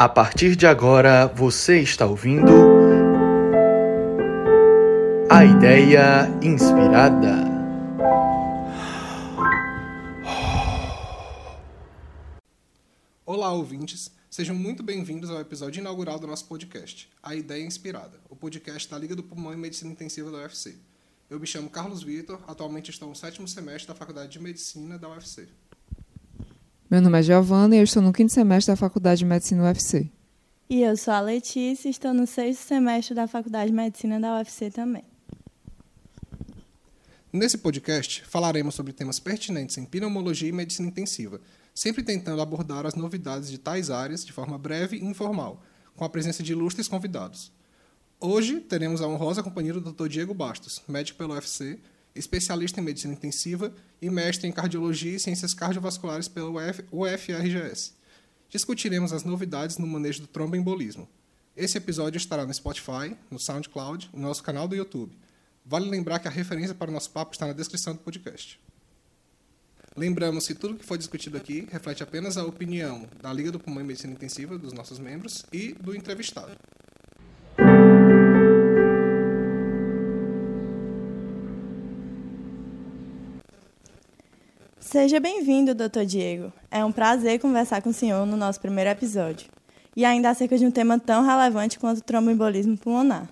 A 0.00 0.08
partir 0.08 0.54
de 0.54 0.64
agora, 0.64 1.26
você 1.26 1.80
está 1.80 2.06
ouvindo. 2.06 2.52
A 5.28 5.44
Ideia 5.44 6.28
Inspirada. 6.40 7.34
Olá, 13.26 13.52
ouvintes. 13.52 14.12
Sejam 14.30 14.54
muito 14.54 14.84
bem-vindos 14.84 15.30
ao 15.30 15.40
episódio 15.40 15.80
inaugural 15.80 16.20
do 16.20 16.28
nosso 16.28 16.44
podcast, 16.44 17.10
A 17.20 17.34
Ideia 17.34 17.66
Inspirada, 17.66 18.20
o 18.30 18.36
podcast 18.36 18.88
da 18.88 18.96
Liga 18.96 19.16
do 19.16 19.24
Pulmão 19.24 19.52
e 19.52 19.56
Medicina 19.56 19.90
Intensiva 19.90 20.30
da 20.30 20.38
UFC. 20.38 20.76
Eu 21.28 21.40
me 21.40 21.46
chamo 21.48 21.68
Carlos 21.68 22.04
Vitor, 22.04 22.40
atualmente 22.46 22.92
estou 22.92 23.08
no 23.08 23.16
sétimo 23.16 23.48
semestre 23.48 23.88
da 23.88 23.96
Faculdade 23.96 24.30
de 24.30 24.38
Medicina 24.38 24.96
da 24.96 25.08
UFC. 25.08 25.48
Meu 26.90 27.02
nome 27.02 27.18
é 27.18 27.22
Giovana 27.22 27.76
e 27.76 27.80
eu 27.80 27.84
estou 27.84 28.00
no 28.00 28.14
quinto 28.14 28.32
semestre 28.32 28.72
da 28.72 28.76
Faculdade 28.76 29.18
de 29.18 29.26
Medicina 29.26 29.62
UFC. 29.62 30.10
E 30.70 30.80
eu 30.80 30.96
sou 30.96 31.12
a 31.12 31.20
Letícia 31.20 31.86
e 31.86 31.90
estou 31.90 32.14
no 32.14 32.26
sexto 32.26 32.60
semestre 32.60 33.14
da 33.14 33.28
Faculdade 33.28 33.70
de 33.70 33.76
Medicina 33.76 34.18
da 34.18 34.38
UFC 34.38 34.70
também. 34.70 35.04
Nesse 37.30 37.58
podcast, 37.58 38.24
falaremos 38.24 38.74
sobre 38.74 38.94
temas 38.94 39.20
pertinentes 39.20 39.76
em 39.76 39.84
pneumologia 39.84 40.48
e 40.48 40.52
medicina 40.52 40.88
intensiva, 40.88 41.42
sempre 41.74 42.02
tentando 42.02 42.40
abordar 42.40 42.86
as 42.86 42.94
novidades 42.94 43.50
de 43.50 43.58
tais 43.58 43.90
áreas 43.90 44.24
de 44.24 44.32
forma 44.32 44.56
breve 44.56 44.96
e 44.96 45.04
informal, 45.04 45.62
com 45.94 46.06
a 46.06 46.08
presença 46.08 46.42
de 46.42 46.52
ilustres 46.52 46.88
convidados. 46.88 47.52
Hoje 48.18 48.60
teremos 48.60 49.02
a 49.02 49.06
honrosa 49.06 49.42
companhia 49.42 49.74
do 49.74 49.92
Dr. 49.92 50.08
Diego 50.08 50.32
Bastos, 50.32 50.82
médico 50.88 51.18
pelo 51.18 51.34
UFC, 51.34 51.78
especialista 52.18 52.80
em 52.80 52.84
medicina 52.84 53.14
intensiva 53.14 53.72
e 54.00 54.10
mestre 54.10 54.48
em 54.48 54.52
cardiologia 54.52 55.16
e 55.16 55.20
ciências 55.20 55.54
cardiovasculares 55.54 56.28
pelo 56.28 56.56
UFRGS. 56.92 57.94
Discutiremos 58.48 59.12
as 59.12 59.24
novidades 59.24 59.78
no 59.78 59.86
manejo 59.86 60.22
do 60.22 60.26
tromboembolismo. 60.26 61.08
Esse 61.56 61.76
episódio 61.76 62.18
estará 62.18 62.46
no 62.46 62.54
Spotify, 62.54 63.16
no 63.30 63.38
SoundCloud 63.38 64.10
no 64.12 64.22
nosso 64.22 64.42
canal 64.42 64.68
do 64.68 64.76
YouTube. 64.76 65.16
Vale 65.64 65.88
lembrar 65.88 66.18
que 66.18 66.28
a 66.28 66.30
referência 66.30 66.74
para 66.74 66.90
o 66.90 66.94
nosso 66.94 67.10
papo 67.10 67.32
está 67.34 67.46
na 67.46 67.52
descrição 67.52 67.94
do 67.94 67.98
podcast. 67.98 68.60
Lembramos 69.96 70.46
que 70.46 70.54
tudo 70.54 70.76
que 70.76 70.84
foi 70.84 70.96
discutido 70.96 71.36
aqui 71.36 71.66
reflete 71.70 72.02
apenas 72.02 72.36
a 72.36 72.44
opinião 72.44 73.08
da 73.20 73.32
Liga 73.32 73.50
do 73.50 73.58
Pulmão 73.58 73.82
e 73.82 73.86
Medicina 73.86 74.12
Intensiva, 74.12 74.56
dos 74.56 74.72
nossos 74.72 74.98
membros 74.98 75.44
e 75.52 75.72
do 75.72 75.94
entrevistado. 75.94 76.52
Seja 84.90 85.20
bem-vindo, 85.20 85.74
Dr. 85.74 86.06
Diego. 86.06 86.50
É 86.70 86.82
um 86.82 86.90
prazer 86.90 87.38
conversar 87.38 87.82
com 87.82 87.90
o 87.90 87.92
senhor 87.92 88.24
no 88.24 88.38
nosso 88.38 88.58
primeiro 88.58 88.88
episódio. 88.88 89.50
E 89.94 90.02
ainda 90.02 90.30
acerca 90.30 90.56
de 90.56 90.64
um 90.64 90.70
tema 90.70 90.98
tão 90.98 91.22
relevante 91.26 91.78
quanto 91.78 91.98
o 91.98 92.02
tromboembolismo 92.02 92.74
pulmonar. 92.78 93.28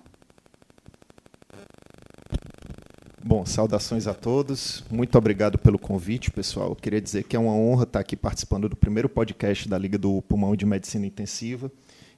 Bom, 3.25 3.43
saudações 3.43 4.05
a 4.05 4.13
todos. 4.13 4.83
Muito 4.91 5.17
obrigado 5.17 5.57
pelo 5.57 5.79
convite, 5.79 6.29
pessoal. 6.29 6.69
Eu 6.69 6.75
queria 6.75 7.01
dizer 7.01 7.23
que 7.23 7.35
é 7.35 7.39
uma 7.39 7.53
honra 7.53 7.85
estar 7.85 8.01
aqui 8.01 8.15
participando 8.15 8.69
do 8.69 8.75
primeiro 8.75 9.09
podcast 9.09 9.67
da 9.67 9.79
Liga 9.79 9.97
do 9.97 10.21
Pulmão 10.21 10.55
de 10.55 10.63
Medicina 10.63 11.07
Intensiva. 11.07 11.71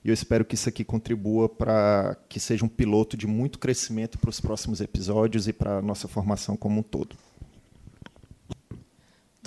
E 0.04 0.10
eu 0.10 0.14
espero 0.14 0.44
que 0.44 0.56
isso 0.56 0.67
aqui 0.67 0.84
contribua 0.84 1.48
para 1.48 2.17
que 2.28 2.42
seja 2.42 2.66
um 2.66 2.70
piloto 2.70 3.16
de 3.16 3.26
muito 3.26 3.58
crescimento 3.58 4.20
para 4.20 4.32
os 4.32 4.42
próximos 4.42 4.82
episódios 4.82 5.48
e 5.48 5.54
para 5.54 5.78
a 5.78 5.82
nossa 5.82 6.10
formação 6.10 6.58
como 6.58 6.82
um 6.82 6.84
todo. 6.84 7.16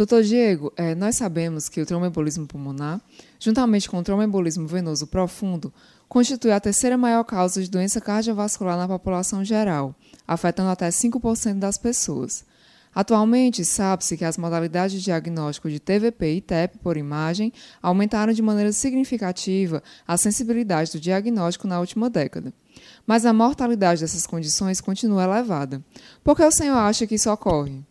Doutor 0.03 0.25
Diego, 0.25 0.73
é, 0.77 0.97
nós 0.97 1.15
sabemos 1.15 1.69
que 1.69 1.81
o 1.81 1.87
tromboembolismo 1.87 2.45
pulmonar, 2.45 3.01
juntamente 3.39 3.89
com 3.89 3.99
o 3.99 4.03
tromboembolismo 4.03 4.67
venoso 4.67 5.07
profundo, 5.07 5.73
constitui 6.09 6.51
a 6.51 6.59
terceira 6.59 6.99
maior 6.99 7.23
causa 7.23 7.63
de 7.63 7.71
doença 7.71 8.01
cardiovascular 8.01 8.77
na 8.77 8.89
população 8.89 9.45
geral, 9.45 9.95
afetando 10.27 10.71
até 10.71 10.89
5% 10.89 11.61
das 11.61 11.79
pessoas. 11.79 12.45
Atualmente, 12.93 13.65
sabe-se 13.65 14.17
que 14.17 14.25
as 14.25 14.37
modalidades 14.37 14.97
de 14.97 15.05
diagnóstico 15.05 15.71
de 15.71 15.79
TVP 15.79 16.35
e 16.35 16.41
TEP 16.41 16.79
por 16.79 16.97
imagem 16.97 17.53
aumentaram 17.81 18.33
de 18.33 18.43
maneira 18.43 18.73
significativa 18.73 19.85
a 20.05 20.17
sensibilidade 20.17 20.91
do 20.91 20.99
diagnóstico 20.99 21.69
na 21.69 21.79
última 21.79 22.11
década. 22.11 22.53
Mas 23.07 23.25
a 23.25 23.33
mortalidade 23.33 24.01
dessas 24.01 24.27
condições 24.27 24.81
continua 24.81 25.23
elevada. 25.23 25.81
Por 26.25 26.35
que 26.35 26.43
o 26.43 26.51
senhor 26.51 26.77
acha 26.77 27.07
que 27.07 27.15
isso 27.15 27.31
ocorre? 27.31 27.85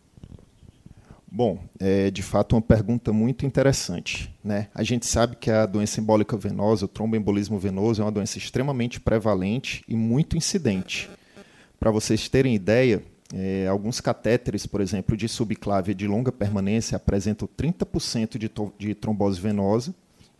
Bom, 1.33 1.63
é 1.79 2.11
de 2.11 2.21
fato 2.21 2.57
uma 2.57 2.61
pergunta 2.61 3.13
muito 3.13 3.45
interessante. 3.45 4.35
Né? 4.43 4.67
A 4.75 4.83
gente 4.83 5.05
sabe 5.05 5.37
que 5.37 5.49
a 5.49 5.65
doença 5.65 6.01
embólica 6.01 6.35
venosa, 6.35 6.83
o 6.83 6.89
tromboembolismo 6.89 7.57
venoso, 7.57 8.01
é 8.01 8.05
uma 8.05 8.11
doença 8.11 8.37
extremamente 8.37 8.99
prevalente 8.99 9.81
e 9.87 9.95
muito 9.95 10.35
incidente. 10.35 11.09
Para 11.79 11.89
vocês 11.89 12.27
terem 12.27 12.53
ideia, 12.53 13.01
é, 13.33 13.65
alguns 13.67 14.01
catéteres, 14.01 14.65
por 14.65 14.81
exemplo, 14.81 15.15
de 15.15 15.29
subclávia 15.29 15.95
de 15.95 16.05
longa 16.05 16.33
permanência 16.33 16.97
apresentam 16.97 17.47
30% 17.47 18.37
de, 18.37 18.51
de 18.77 18.93
trombose 18.93 19.39
venosa, 19.39 19.95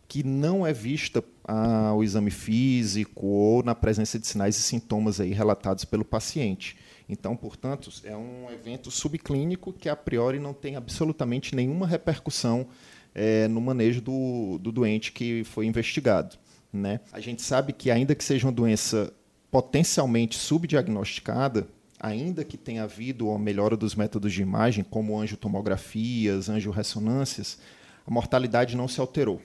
que 0.06 0.22
não 0.22 0.66
é 0.66 0.74
vista 0.74 1.24
ao 1.42 2.04
exame 2.04 2.30
físico 2.30 3.26
ou 3.26 3.62
na 3.62 3.74
presença 3.74 4.18
de 4.18 4.26
sinais 4.26 4.58
e 4.58 4.60
sintomas 4.60 5.20
aí 5.20 5.32
relatados 5.32 5.86
pelo 5.86 6.04
paciente. 6.04 6.76
Então, 7.08 7.36
portanto, 7.36 7.90
é 8.04 8.16
um 8.16 8.50
evento 8.50 8.90
subclínico 8.90 9.72
que 9.72 9.88
a 9.88 9.96
priori 9.96 10.38
não 10.38 10.54
tem 10.54 10.76
absolutamente 10.76 11.54
nenhuma 11.54 11.86
repercussão 11.86 12.66
é, 13.14 13.46
no 13.48 13.60
manejo 13.60 14.00
do, 14.00 14.58
do 14.58 14.72
doente 14.72 15.12
que 15.12 15.44
foi 15.44 15.66
investigado. 15.66 16.36
Né? 16.72 17.00
A 17.12 17.20
gente 17.20 17.42
sabe 17.42 17.72
que, 17.72 17.90
ainda 17.90 18.14
que 18.14 18.24
seja 18.24 18.46
uma 18.46 18.52
doença 18.52 19.12
potencialmente 19.50 20.38
subdiagnosticada, 20.38 21.68
ainda 22.00 22.44
que 22.44 22.56
tenha 22.56 22.84
havido 22.84 23.28
uma 23.28 23.38
melhora 23.38 23.76
dos 23.76 23.94
métodos 23.94 24.32
de 24.32 24.42
imagem, 24.42 24.82
como 24.82 25.20
angiotomografias, 25.20 26.48
angiorressonâncias, 26.48 27.58
a 28.06 28.10
mortalidade 28.10 28.76
não 28.76 28.88
se 28.88 29.00
alterou. 29.00 29.40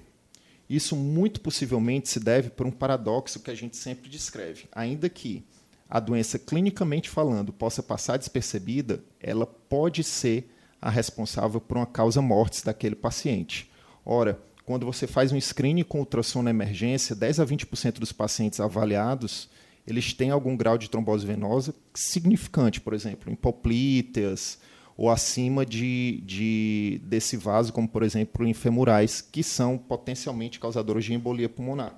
Isso 0.69 0.95
muito 0.95 1.39
possivelmente 1.39 2.09
se 2.09 2.19
deve 2.19 2.49
por 2.49 2.65
um 2.65 2.71
paradoxo 2.71 3.39
que 3.39 3.51
a 3.51 3.55
gente 3.55 3.77
sempre 3.77 4.09
descreve. 4.09 4.65
Ainda 4.71 5.07
que 5.07 5.43
a 5.89 5.99
doença, 5.99 6.37
clinicamente 6.37 7.09
falando, 7.09 7.53
possa 7.53 7.81
passar 7.81 8.17
despercebida, 8.17 9.03
ela 9.19 9.45
pode 9.45 10.03
ser 10.03 10.51
a 10.81 10.89
responsável 10.89 11.59
por 11.61 11.77
uma 11.77 11.85
causa 11.85 12.21
mortis 12.21 12.61
daquele 12.61 12.95
paciente. 12.95 13.71
Ora, 14.05 14.39
quando 14.65 14.85
você 14.85 15.07
faz 15.07 15.31
um 15.31 15.39
screening 15.39 15.83
com 15.83 15.99
ultrassom 15.99 16.41
na 16.41 16.49
emergência, 16.49 17.15
10 17.15 17.39
a 17.39 17.45
20% 17.45 17.99
dos 17.99 18.11
pacientes 18.11 18.59
avaliados, 18.59 19.49
eles 19.87 20.13
têm 20.13 20.29
algum 20.29 20.57
grau 20.57 20.77
de 20.77 20.89
trombose 20.89 21.25
venosa 21.25 21.73
significante, 21.93 22.81
por 22.81 22.93
exemplo, 22.93 23.31
hipoplíteas 23.31 24.59
ou 24.97 25.09
acima 25.09 25.65
de, 25.65 26.21
de, 26.25 26.99
desse 27.05 27.37
vaso, 27.37 27.71
como 27.71 27.87
por 27.87 28.03
exemplo 28.03 28.45
em 28.45 28.53
femurais, 28.53 29.21
que 29.21 29.43
são 29.43 29.77
potencialmente 29.77 30.59
causadores 30.59 31.05
de 31.05 31.13
embolia 31.13 31.47
pulmonar. 31.47 31.95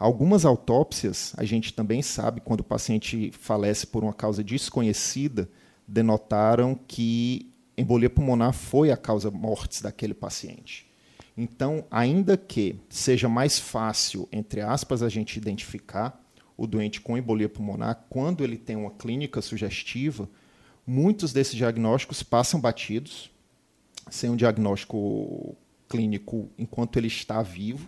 Algumas 0.00 0.46
autópsias, 0.46 1.34
a 1.36 1.44
gente 1.44 1.74
também 1.74 2.00
sabe, 2.00 2.40
quando 2.40 2.60
o 2.60 2.64
paciente 2.64 3.30
falece 3.32 3.86
por 3.86 4.02
uma 4.02 4.14
causa 4.14 4.42
desconhecida, 4.42 5.46
denotaram 5.86 6.74
que 6.74 7.52
embolia 7.76 8.08
pulmonar 8.08 8.54
foi 8.54 8.90
a 8.90 8.96
causa 8.96 9.30
mortes 9.30 9.82
daquele 9.82 10.14
paciente. 10.14 10.90
Então, 11.36 11.84
ainda 11.90 12.38
que 12.38 12.80
seja 12.88 13.28
mais 13.28 13.58
fácil, 13.58 14.26
entre 14.32 14.62
aspas, 14.62 15.02
a 15.02 15.08
gente 15.10 15.36
identificar 15.36 16.18
o 16.56 16.66
doente 16.66 16.98
com 17.02 17.18
embolia 17.18 17.50
pulmonar 17.50 18.06
quando 18.08 18.42
ele 18.42 18.56
tem 18.56 18.76
uma 18.76 18.92
clínica 18.92 19.42
sugestiva, 19.42 20.30
muitos 20.86 21.30
desses 21.30 21.54
diagnósticos 21.54 22.22
passam 22.22 22.58
batidos, 22.58 23.30
sem 24.10 24.30
um 24.30 24.36
diagnóstico 24.36 25.54
clínico 25.86 26.48
enquanto 26.56 26.96
ele 26.96 27.08
está 27.08 27.42
vivo, 27.42 27.86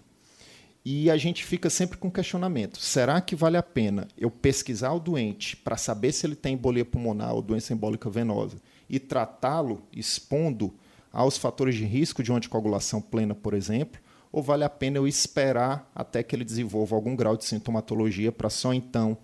e 0.85 1.11
a 1.11 1.17
gente 1.17 1.45
fica 1.45 1.71
sempre 1.71 1.97
com 1.97 2.11
questionamento: 2.11 2.81
será 2.81 3.21
que 3.21 3.37
vale 3.37 3.57
a 3.57 3.63
pena 3.63 4.09
eu 4.17 4.31
pesquisar 4.31 4.93
o 4.93 5.01
doente 5.01 5.57
para 5.57 5.77
saber 5.77 6.13
se 6.13 6.27
ele 6.27 6.35
tem 6.35 6.55
embolia 6.55 6.85
pulmonar 6.85 7.35
ou 7.35 7.43
doença 7.43 7.73
embólica 7.73 8.11
venosa 8.11 8.57
e 8.91 8.99
tratá-lo 8.99 9.83
expondo 9.93 10.75
aos 11.13 11.37
fatores 11.37 11.75
de 11.75 11.85
risco 11.85 12.23
de 12.23 12.31
uma 12.31 12.39
anticoagulação 12.39 13.01
plena, 13.01 13.35
por 13.35 13.55
exemplo? 13.55 14.01
Ou 14.33 14.43
vale 14.43 14.65
a 14.65 14.71
pena 14.71 14.97
eu 14.97 15.07
esperar 15.07 15.91
até 15.95 16.23
que 16.23 16.35
ele 16.35 16.45
desenvolva 16.45 16.97
algum 16.97 17.15
grau 17.15 17.37
de 17.37 17.45
sintomatologia 17.45 18.33
para 18.33 18.49
só 18.49 18.73
então 18.73 19.17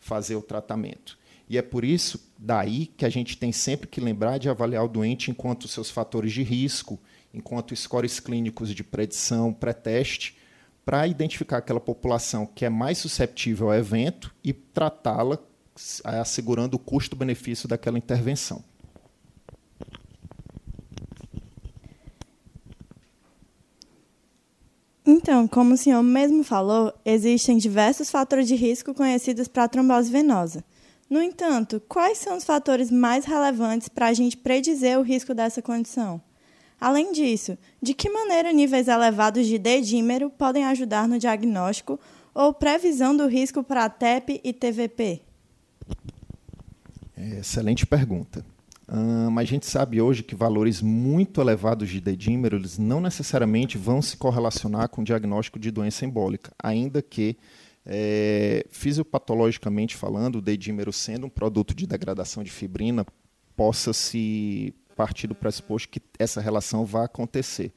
fazer 0.00 0.34
o 0.34 0.42
tratamento? 0.42 1.16
E 1.48 1.56
é 1.56 1.62
por 1.62 1.84
isso, 1.84 2.28
daí, 2.36 2.86
que 2.86 3.04
a 3.04 3.08
gente 3.08 3.38
tem 3.38 3.52
sempre 3.52 3.86
que 3.86 4.00
lembrar 4.00 4.38
de 4.38 4.48
avaliar 4.48 4.84
o 4.84 4.88
doente 4.88 5.30
enquanto 5.30 5.68
seus 5.68 5.88
fatores 5.88 6.32
de 6.32 6.42
risco, 6.42 6.98
enquanto 7.32 7.74
scores 7.76 8.18
clínicos 8.18 8.74
de 8.74 8.82
predição, 8.82 9.52
pré-teste, 9.52 10.36
para 10.86 11.06
identificar 11.06 11.58
aquela 11.58 11.80
população 11.80 12.46
que 12.46 12.64
é 12.64 12.70
mais 12.70 12.96
susceptível 12.96 13.66
ao 13.66 13.74
evento 13.74 14.34
e 14.42 14.54
tratá-la 14.54 15.38
assegurando 16.04 16.76
o 16.76 16.78
custo-benefício 16.78 17.68
daquela 17.68 17.98
intervenção. 17.98 18.64
Então, 25.04 25.26
Então, 25.36 25.48
como 25.48 25.74
o 25.74 25.76
senhor 25.76 26.04
mesmo 26.04 26.44
falou, 26.44 26.94
existem 27.04 27.58
diversos 27.58 28.10
fatores 28.10 28.46
de 28.46 28.54
risco 28.54 28.94
conhecidos 28.94 29.48
para 29.48 29.64
a 29.64 29.68
trombose 29.68 30.08
venosa. 30.08 30.64
No 31.10 31.20
entanto, 31.20 31.82
quais 31.88 32.18
são 32.18 32.36
os 32.36 32.44
fatores 32.44 32.92
mais 32.92 33.24
relevantes 33.24 33.88
para 33.88 34.06
a 34.06 34.12
gente 34.12 34.36
predizer 34.36 34.96
o 34.96 35.02
risco 35.02 35.34
dessa 35.34 35.60
condição? 35.60 36.22
Além 36.80 37.12
disso, 37.12 37.56
de 37.80 37.94
que 37.94 38.10
maneira 38.10 38.52
níveis 38.52 38.88
elevados 38.88 39.46
de 39.46 39.58
D-dímero 39.58 40.30
podem 40.30 40.64
ajudar 40.64 41.08
no 41.08 41.18
diagnóstico 41.18 41.98
ou 42.34 42.52
previsão 42.52 43.16
do 43.16 43.26
risco 43.26 43.62
para 43.62 43.88
TEP 43.88 44.40
e 44.44 44.52
TVP? 44.52 45.22
É, 47.16 47.38
excelente 47.38 47.86
pergunta. 47.86 48.44
mas 49.32 49.48
a 49.48 49.50
gente 49.50 49.66
sabe 49.66 50.00
hoje 50.00 50.22
que 50.22 50.34
valores 50.34 50.82
muito 50.82 51.40
elevados 51.40 51.88
de 51.88 52.00
D-dímero 52.00 52.56
eles 52.56 52.76
não 52.76 53.00
necessariamente 53.00 53.78
vão 53.78 54.02
se 54.02 54.16
correlacionar 54.18 54.88
com 54.90 55.00
o 55.00 55.04
diagnóstico 55.04 55.58
de 55.58 55.70
doença 55.70 56.04
embólica, 56.04 56.52
ainda 56.62 57.00
que 57.00 57.36
é, 57.86 58.66
fisiopatologicamente 58.70 59.96
falando, 59.96 60.36
o 60.36 60.42
D-dímero 60.42 60.92
sendo 60.92 61.26
um 61.26 61.30
produto 61.30 61.74
de 61.74 61.86
degradação 61.86 62.44
de 62.44 62.50
fibrina, 62.50 63.06
possa 63.56 63.92
se 63.92 64.74
partir 64.96 65.26
do 65.26 65.34
pressuposto 65.34 65.88
que 65.88 66.00
essa 66.18 66.40
relação 66.40 66.84
vai 66.84 67.04
acontecer. 67.04 67.72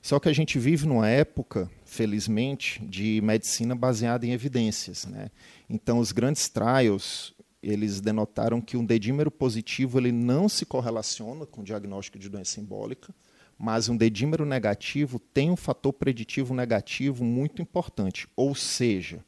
Só 0.00 0.18
que 0.18 0.28
a 0.28 0.32
gente 0.32 0.58
vive 0.58 0.86
numa 0.86 1.08
época, 1.08 1.70
felizmente, 1.84 2.84
de 2.84 3.20
medicina 3.22 3.74
baseada 3.74 4.24
em 4.24 4.32
evidências. 4.32 5.04
Né? 5.04 5.30
Então, 5.68 5.98
os 5.98 6.12
grandes 6.12 6.48
trials 6.48 7.34
eles 7.62 8.00
denotaram 8.00 8.60
que 8.60 8.76
um 8.76 8.84
dedímero 8.84 9.30
positivo 9.30 9.98
ele 9.98 10.12
não 10.12 10.48
se 10.48 10.64
correlaciona 10.64 11.44
com 11.44 11.62
o 11.62 11.64
diagnóstico 11.64 12.18
de 12.18 12.28
doença 12.28 12.60
embólica, 12.60 13.12
mas 13.58 13.88
um 13.88 13.96
dedímero 13.96 14.44
negativo 14.44 15.18
tem 15.18 15.50
um 15.50 15.56
fator 15.56 15.92
preditivo 15.92 16.54
negativo 16.54 17.24
muito 17.24 17.60
importante. 17.60 18.28
Ou 18.36 18.54
seja, 18.54 19.24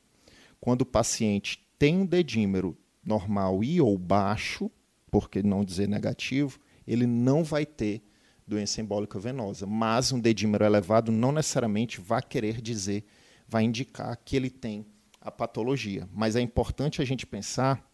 quando 0.61 0.83
o 0.83 0.87
paciente 0.87 1.67
tem 1.79 1.99
um 1.99 2.07
dedímero 2.07 2.77
normal 3.05 3.65
e 3.65 3.81
ou 3.81 3.99
baixo, 3.99 4.71
por 5.11 5.29
que 5.29 5.43
não 5.43 5.65
dizer 5.65 5.89
negativo, 5.89 6.61
ele 6.89 7.07
não 7.07 7.45
vai 7.45 7.67
ter 7.67 8.03
doença 8.47 8.81
embólica 8.81 9.19
venosa. 9.19 9.67
Mas 9.67 10.11
um 10.11 10.19
dedímero 10.19 10.65
elevado 10.65 11.13
não 11.13 11.31
necessariamente 11.31 12.01
vai 12.01 12.23
querer 12.23 12.61
dizer, 12.61 13.05
vai 13.47 13.65
indicar 13.65 14.19
que 14.25 14.35
ele 14.35 14.49
tem 14.49 14.87
a 15.21 15.31
patologia. 15.31 16.09
Mas 16.13 16.35
é 16.35 16.41
importante 16.41 17.03
a 17.03 17.05
gente 17.05 17.27
pensar, 17.27 17.87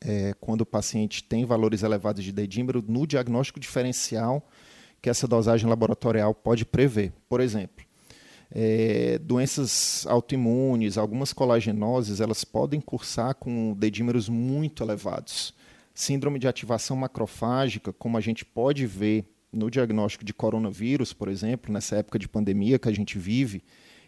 é, 0.00 0.34
quando 0.40 0.60
o 0.60 0.66
paciente 0.66 1.24
tem 1.24 1.44
valores 1.44 1.82
elevados 1.82 2.22
de 2.24 2.30
dedímero, 2.30 2.84
no 2.86 3.06
diagnóstico 3.06 3.58
diferencial 3.58 4.48
que 5.00 5.10
essa 5.10 5.26
dosagem 5.26 5.68
laboratorial 5.68 6.32
pode 6.32 6.64
prever. 6.64 7.12
Por 7.28 7.40
exemplo, 7.40 7.84
é, 8.52 9.18
doenças 9.18 10.06
autoimunes, 10.06 10.96
algumas 10.96 11.32
colagenoses, 11.32 12.20
elas 12.20 12.44
podem 12.44 12.80
cursar 12.80 13.34
com 13.34 13.74
dedímeros 13.74 14.28
muito 14.28 14.84
elevados 14.84 15.52
síndrome 15.94 16.38
de 16.38 16.48
ativação 16.48 16.96
macrofágica, 16.96 17.92
como 17.92 18.16
a 18.16 18.20
gente 18.20 18.44
pode 18.44 18.86
ver 18.86 19.26
no 19.52 19.70
diagnóstico 19.70 20.24
de 20.24 20.32
coronavírus, 20.32 21.12
por 21.12 21.28
exemplo, 21.28 21.72
nessa 21.72 21.96
época 21.96 22.18
de 22.18 22.28
pandemia 22.28 22.78
que 22.78 22.88
a 22.88 22.92
gente 22.92 23.18
vive, 23.18 23.62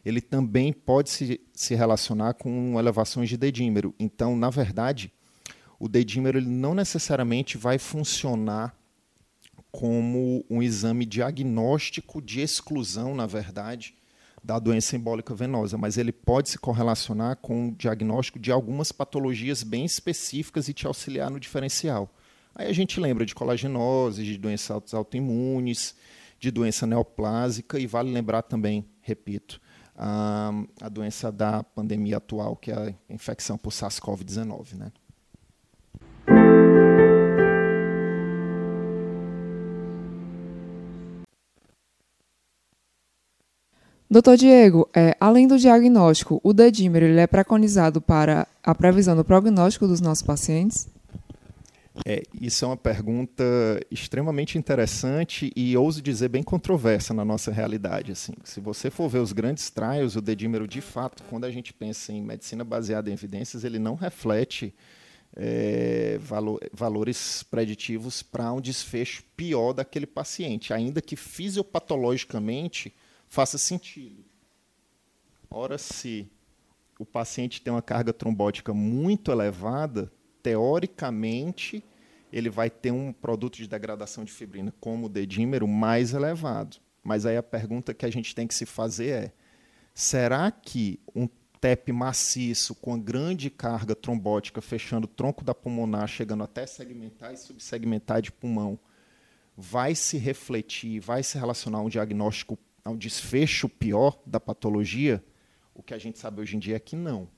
ele 0.04 0.20
também 0.20 0.72
pode 0.72 1.10
se, 1.10 1.40
se 1.52 1.74
relacionar 1.74 2.34
com 2.34 2.78
elevações 2.78 3.28
de 3.28 3.36
dedímero. 3.36 3.94
Então, 3.98 4.36
na 4.36 4.50
verdade, 4.50 5.12
o 5.78 5.88
dedímero 5.88 6.38
ele 6.38 6.48
não 6.48 6.74
necessariamente 6.74 7.58
vai 7.58 7.78
funcionar 7.78 8.74
como 9.70 10.44
um 10.48 10.62
exame 10.62 11.04
diagnóstico 11.04 12.22
de 12.22 12.40
exclusão, 12.40 13.14
na 13.14 13.26
verdade, 13.26 13.94
da 14.44 14.58
doença 14.58 14.94
embólica 14.94 15.34
venosa, 15.34 15.78
mas 15.78 15.96
ele 15.96 16.12
pode 16.12 16.50
se 16.50 16.58
correlacionar 16.58 17.38
com 17.38 17.68
o 17.68 17.72
diagnóstico 17.72 18.38
de 18.38 18.52
algumas 18.52 18.92
patologias 18.92 19.62
bem 19.62 19.86
específicas 19.86 20.68
e 20.68 20.74
te 20.74 20.86
auxiliar 20.86 21.30
no 21.30 21.40
diferencial. 21.40 22.14
Aí 22.54 22.68
a 22.68 22.72
gente 22.72 23.00
lembra 23.00 23.24
de 23.24 23.34
colagenose, 23.34 24.22
de 24.22 24.36
doenças 24.36 24.92
autoimunes, 24.92 25.94
de 26.38 26.50
doença 26.50 26.86
neoplásica 26.86 27.78
e 27.78 27.86
vale 27.86 28.12
lembrar 28.12 28.42
também, 28.42 28.84
repito, 29.00 29.58
a, 29.96 30.50
a 30.78 30.88
doença 30.90 31.32
da 31.32 31.62
pandemia 31.62 32.18
atual, 32.18 32.54
que 32.54 32.70
é 32.70 32.74
a 32.74 32.94
infecção 33.14 33.56
por 33.56 33.70
SARS-CoV-19, 33.72 34.74
né? 34.74 34.92
Doutor 44.14 44.36
Diego, 44.36 44.88
é, 44.94 45.16
além 45.18 45.48
do 45.48 45.58
diagnóstico, 45.58 46.40
o 46.44 46.52
dedímero 46.52 47.04
ele 47.04 47.18
é 47.18 47.26
preconizado 47.26 48.00
para 48.00 48.46
a 48.62 48.72
previsão 48.72 49.16
do 49.16 49.24
prognóstico 49.24 49.88
dos 49.88 50.00
nossos 50.00 50.22
pacientes? 50.22 50.86
É, 52.06 52.22
isso 52.40 52.64
é 52.64 52.68
uma 52.68 52.76
pergunta 52.76 53.42
extremamente 53.90 54.56
interessante 54.56 55.52
e 55.56 55.76
ouso 55.76 56.00
dizer 56.00 56.28
bem 56.28 56.44
controversa 56.44 57.12
na 57.12 57.24
nossa 57.24 57.50
realidade. 57.50 58.12
Assim. 58.12 58.34
Se 58.44 58.60
você 58.60 58.88
for 58.88 59.08
ver 59.08 59.18
os 59.18 59.32
grandes 59.32 59.68
trials, 59.68 60.14
o 60.14 60.20
dedímero, 60.20 60.68
de 60.68 60.80
fato, 60.80 61.24
quando 61.28 61.42
a 61.42 61.50
gente 61.50 61.72
pensa 61.72 62.12
em 62.12 62.22
medicina 62.22 62.62
baseada 62.62 63.10
em 63.10 63.14
evidências, 63.14 63.64
ele 63.64 63.80
não 63.80 63.96
reflete 63.96 64.72
é, 65.34 66.20
valor, 66.20 66.60
valores 66.72 67.42
preditivos 67.42 68.22
para 68.22 68.52
um 68.52 68.60
desfecho 68.60 69.24
pior 69.36 69.72
daquele 69.72 70.06
paciente, 70.06 70.72
ainda 70.72 71.02
que 71.02 71.16
fisiopatologicamente 71.16 72.94
faça 73.34 73.58
sentido. 73.58 74.24
Ora, 75.50 75.76
se 75.76 76.30
o 77.00 77.04
paciente 77.04 77.60
tem 77.60 77.72
uma 77.72 77.82
carga 77.82 78.12
trombótica 78.12 78.72
muito 78.72 79.32
elevada, 79.32 80.10
teoricamente, 80.40 81.84
ele 82.32 82.48
vai 82.48 82.70
ter 82.70 82.92
um 82.92 83.12
produto 83.12 83.56
de 83.56 83.66
degradação 83.66 84.24
de 84.24 84.30
fibrina, 84.30 84.72
como 84.78 85.06
o 85.06 85.08
dedímero, 85.08 85.66
mais 85.66 86.14
elevado. 86.14 86.76
Mas 87.02 87.26
aí 87.26 87.36
a 87.36 87.42
pergunta 87.42 87.92
que 87.92 88.06
a 88.06 88.10
gente 88.10 88.36
tem 88.36 88.46
que 88.46 88.54
se 88.54 88.64
fazer 88.64 89.08
é: 89.08 89.32
será 89.92 90.52
que 90.52 91.00
um 91.12 91.28
TEP 91.60 91.90
maciço 91.90 92.72
com 92.72 92.98
grande 93.00 93.50
carga 93.50 93.96
trombótica 93.96 94.62
fechando 94.62 95.06
o 95.06 95.08
tronco 95.08 95.42
da 95.42 95.54
pulmonar, 95.54 96.06
chegando 96.06 96.44
até 96.44 96.66
segmentar 96.66 97.32
e 97.32 97.36
subsegmentar 97.36 98.22
de 98.22 98.30
pulmão, 98.30 98.78
vai 99.56 99.96
se 99.96 100.18
refletir, 100.18 101.00
vai 101.00 101.24
se 101.24 101.36
relacionar 101.36 101.78
a 101.78 101.82
um 101.82 101.88
diagnóstico 101.88 102.56
ao 102.84 102.96
desfecho 102.96 103.68
pior 103.68 104.20
da 104.26 104.38
patologia, 104.38 105.24
o 105.74 105.82
que 105.82 105.94
a 105.94 105.98
gente 105.98 106.18
sabe 106.18 106.40
hoje 106.40 106.56
em 106.56 106.58
dia 106.58 106.76
é 106.76 106.80
que 106.80 106.94
não. 106.94 107.28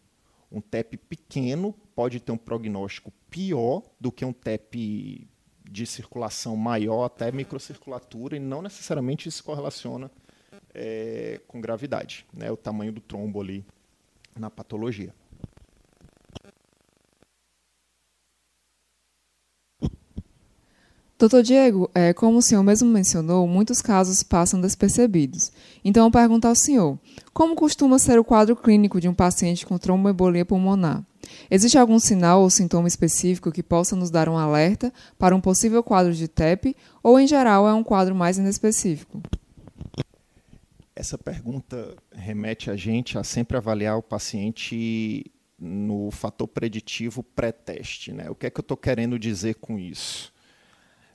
Um 0.51 0.61
TEP 0.61 0.97
pequeno 0.97 1.73
pode 1.95 2.21
ter 2.21 2.33
um 2.33 2.37
prognóstico 2.37 3.13
pior 3.31 3.83
do 4.01 4.13
que 4.13 4.25
um 4.25 4.33
TEP 4.33 5.29
de 5.69 5.87
circulação 5.87 6.57
maior, 6.57 7.05
até 7.05 7.31
microcirculatura, 7.33 8.37
e 8.37 8.41
não 8.41 8.63
necessariamente 8.63 9.29
isso 9.29 9.43
correlaciona 9.43 10.11
é, 10.75 11.41
com 11.47 11.61
gravidade, 11.61 12.27
né, 12.33 12.51
o 12.51 12.57
tamanho 12.57 12.93
do 12.93 13.01
trombo 13.01 13.41
ali 13.41 13.65
na 14.37 14.51
patologia. 14.51 15.15
Doutor 21.19 21.43
Diego, 21.43 21.91
é, 21.95 22.13
como 22.13 22.37
o 22.37 22.43
senhor 22.43 22.63
mesmo 22.63 22.91
mencionou, 22.91 23.49
muitos 23.49 23.81
casos 23.81 24.23
passam 24.23 24.61
despercebidos. 24.61 25.51
Então, 25.83 26.05
eu 26.05 26.11
pergunto 26.11 26.47
ao 26.47 26.55
senhor, 26.55 26.99
como 27.33 27.57
costuma 27.57 27.99
ser 27.99 28.19
o 28.19 28.25
quadro 28.25 28.55
clínico 28.55 29.01
de 29.01 29.09
um 29.09 29.15
paciente 29.15 29.65
com 29.65 29.79
tromboembolia 29.79 30.45
pulmonar? 30.45 31.03
Existe 31.51 31.79
algum 31.79 31.99
sinal 31.99 32.43
ou 32.43 32.51
sintoma 32.51 32.87
específico 32.87 33.51
que 33.51 33.63
possa 33.63 33.97
nos 33.97 34.11
dar 34.11 34.29
um 34.29 34.37
alerta 34.37 34.93
para 35.19 35.35
um 35.35 35.41
possível 35.41 35.83
quadro 35.83 36.13
de 36.13 36.29
TEP, 36.29 36.77
ou 37.03 37.19
em 37.19 37.27
geral 37.27 37.67
é 37.67 37.73
um 37.73 37.83
quadro 37.83 38.15
mais 38.15 38.37
inespecífico? 38.37 39.23
Essa 40.95 41.17
pergunta 41.17 41.97
remete 42.13 42.71
a 42.71 42.77
gente 42.77 43.17
a 43.17 43.25
sempre 43.25 43.57
avaliar 43.57 43.97
o 43.97 44.03
paciente 44.03 45.25
no 45.59 46.11
fator 46.11 46.47
preditivo 46.47 47.23
pré-teste. 47.23 48.13
Né? 48.13 48.29
O 48.29 48.35
que 48.35 48.47
é 48.47 48.51
que 48.51 48.61
eu 48.61 48.63
estou 48.63 48.77
querendo 48.77 49.19
dizer 49.19 49.55
com 49.55 49.79
isso? 49.79 50.36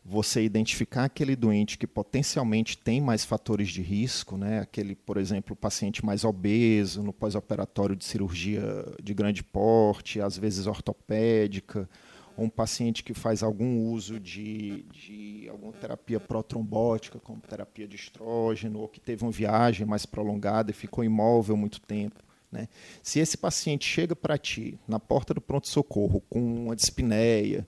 Você 0.04 0.44
identificar 0.44 1.06
aquele 1.06 1.36
doente 1.36 1.78
que 1.78 1.86
potencialmente 1.86 2.78
tem 2.78 3.00
mais 3.00 3.24
fatores 3.24 3.70
de 3.70 3.82
risco, 3.82 4.36
né? 4.36 4.60
aquele, 4.60 4.96
por 4.96 5.18
exemplo, 5.18 5.56
paciente 5.56 6.04
mais 6.04 6.24
obeso, 6.24 7.04
no 7.04 7.14
pós-operatório 7.14 7.96
de 7.96 8.04
cirurgia 8.04 8.64
de 9.02 9.14
grande 9.14 9.44
porte, 9.44 10.20
às 10.20 10.38
vezes 10.38 10.66
ortopédica, 10.66 11.88
ou 12.36 12.46
um 12.46 12.50
paciente 12.50 13.04
que 13.04 13.14
faz 13.14 13.44
algum 13.44 13.92
uso 13.92 14.20
de, 14.20 14.84
de 14.92 15.48
alguma 15.50 15.74
terapia 15.74 16.20
protrombótica, 16.20 17.20
como 17.20 17.40
terapia 17.40 17.88
de 17.88 17.96
estrógeno, 17.96 18.80
ou 18.80 18.88
que 18.88 19.00
teve 19.00 19.24
uma 19.24 19.32
viagem 19.32 19.86
mais 19.86 20.06
prolongada 20.06 20.72
e 20.72 20.74
ficou 20.74 21.04
imóvel 21.04 21.56
muito 21.56 21.80
tempo. 21.80 22.24
Né? 22.52 22.68
Se 23.04 23.20
esse 23.20 23.38
paciente 23.38 23.86
chega 23.86 24.16
para 24.16 24.38
ti 24.38 24.80
na 24.88 25.00
porta 25.00 25.34
do 25.34 25.42
pronto-socorro 25.42 26.22
com 26.30 26.66
uma 26.66 26.76
dispneia, 26.76 27.68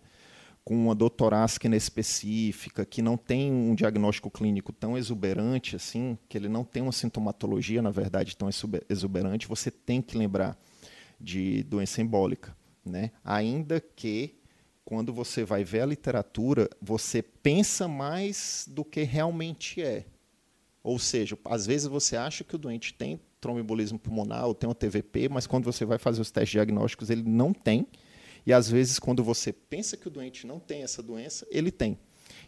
com 0.63 0.75
uma 0.75 0.95
dor 0.95 1.09
torácica 1.09 1.67
inespecífica, 1.67 2.85
que 2.85 3.01
não 3.01 3.17
tem 3.17 3.51
um 3.51 3.75
diagnóstico 3.75 4.31
clínico 4.31 4.71
tão 4.71 4.97
exuberante 4.97 5.75
assim, 5.75 6.17
que 6.29 6.37
ele 6.37 6.47
não 6.47 6.63
tem 6.63 6.81
uma 6.81 6.91
sintomatologia, 6.91 7.81
na 7.81 7.91
verdade, 7.91 8.37
tão 8.37 8.49
exuberante, 8.89 9.47
você 9.47 9.69
tem 9.69 10.01
que 10.01 10.17
lembrar 10.17 10.57
de 11.19 11.63
doença 11.63 12.01
embólica. 12.01 12.55
Né? 12.85 13.11
Ainda 13.23 13.81
que, 13.81 14.35
quando 14.85 15.13
você 15.13 15.43
vai 15.43 15.63
ver 15.63 15.81
a 15.81 15.85
literatura, 15.85 16.69
você 16.81 17.21
pensa 17.21 17.87
mais 17.87 18.65
do 18.69 18.85
que 18.85 19.03
realmente 19.03 19.81
é. 19.81 20.05
Ou 20.81 20.99
seja, 20.99 21.37
às 21.45 21.65
vezes 21.65 21.87
você 21.87 22.17
acha 22.17 22.43
que 22.43 22.55
o 22.55 22.59
doente 22.59 22.93
tem 22.93 23.19
tromboembolismo 23.39 23.99
pulmonar 23.99 24.45
ou 24.47 24.55
tem 24.55 24.69
um 24.69 24.73
TVP, 24.73 25.27
mas 25.27 25.45
quando 25.45 25.65
você 25.65 25.83
vai 25.83 25.97
fazer 25.97 26.21
os 26.21 26.31
testes 26.31 26.51
diagnósticos, 26.51 27.09
ele 27.09 27.23
não 27.23 27.53
tem. 27.53 27.87
E 28.45 28.53
às 28.53 28.69
vezes, 28.69 28.99
quando 28.99 29.23
você 29.23 29.51
pensa 29.53 29.95
que 29.95 30.07
o 30.07 30.11
doente 30.11 30.45
não 30.45 30.59
tem 30.59 30.83
essa 30.83 31.01
doença, 31.01 31.47
ele 31.49 31.71
tem. 31.71 31.97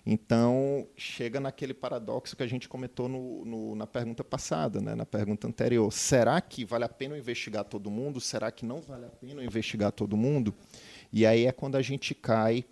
Então, 0.06 0.88
chega 0.96 1.40
naquele 1.40 1.74
paradoxo 1.74 2.36
que 2.36 2.44
a 2.44 2.48
gente 2.48 2.70
comentou 2.70 3.10
no, 3.10 3.44
no, 3.44 3.76
na 3.76 3.88
pergunta 3.88 4.24
passada, 4.24 4.80
né, 4.80 4.94
na 4.94 5.06
pergunta 5.06 5.48
anterior. 5.48 5.92
Será 5.92 6.40
que 6.42 6.64
vale 6.64 6.84
a 6.84 6.90
pena 6.90 7.18
investigar 7.18 7.64
todo 7.64 7.90
mundo? 7.90 8.22
Será 8.22 8.52
que 8.52 8.66
não 8.66 8.82
vale 8.82 9.06
a 9.06 9.10
pena 9.10 9.44
investigar 9.44 9.92
todo 9.92 10.16
mundo? 10.16 10.54
E 11.12 11.26
aí 11.26 11.46
é 11.46 11.52
quando 11.52 11.76
a 11.76 11.82
gente 11.82 12.14
cai 12.14 12.64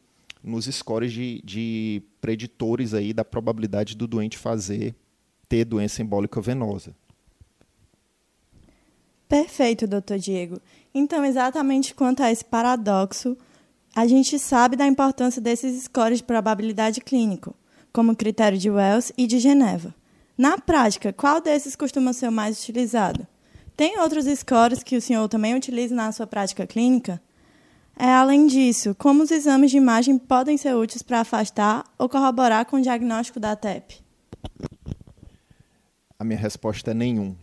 nos 0.43 0.65
scores 0.65 1.11
de, 1.11 1.41
de 1.43 2.03
preditores 2.21 2.93
aí 2.93 3.13
da 3.13 3.25
probabilidade 3.25 3.95
do 3.95 4.05
doente 4.05 4.37
fazer 4.37 4.93
ter 5.47 5.65
doença 5.65 6.01
embólica 6.01 6.39
venosa. 6.41 6.95
Perfeito, 9.33 9.87
doutor 9.87 10.19
Diego. 10.19 10.61
Então, 10.93 11.25
exatamente 11.25 11.95
quanto 11.95 12.21
a 12.21 12.31
esse 12.31 12.45
paradoxo, 12.45 13.35
a 13.95 14.05
gente 14.05 14.37
sabe 14.37 14.75
da 14.75 14.85
importância 14.85 15.41
desses 15.41 15.85
scores 15.85 16.19
de 16.19 16.23
probabilidade 16.23 17.01
clínico, 17.01 17.55
como 17.91 18.15
critério 18.15 18.59
de 18.59 18.69
Wells 18.69 19.11
e 19.17 19.25
de 19.25 19.39
Geneva. 19.39 19.91
Na 20.37 20.59
prática, 20.59 21.11
qual 21.11 21.41
desses 21.41 21.75
costuma 21.75 22.13
ser 22.13 22.27
o 22.27 22.31
mais 22.31 22.61
utilizado? 22.61 23.25
Tem 23.75 23.99
outros 23.99 24.25
scores 24.37 24.83
que 24.83 24.95
o 24.95 25.01
senhor 25.01 25.27
também 25.27 25.55
utiliza 25.55 25.95
na 25.95 26.11
sua 26.11 26.27
prática 26.27 26.67
clínica? 26.67 27.19
É, 27.97 28.05
além 28.05 28.45
disso, 28.45 28.93
como 28.93 29.23
os 29.23 29.31
exames 29.31 29.71
de 29.71 29.77
imagem 29.77 30.15
podem 30.15 30.57
ser 30.57 30.75
úteis 30.75 31.01
para 31.01 31.21
afastar 31.21 31.83
ou 31.97 32.07
corroborar 32.07 32.67
com 32.67 32.77
o 32.77 32.81
diagnóstico 32.81 33.39
da 33.39 33.55
TEP? 33.55 33.99
A 36.19 36.23
minha 36.23 36.37
resposta 36.37 36.91
é 36.91 36.93
nenhum. 36.93 37.35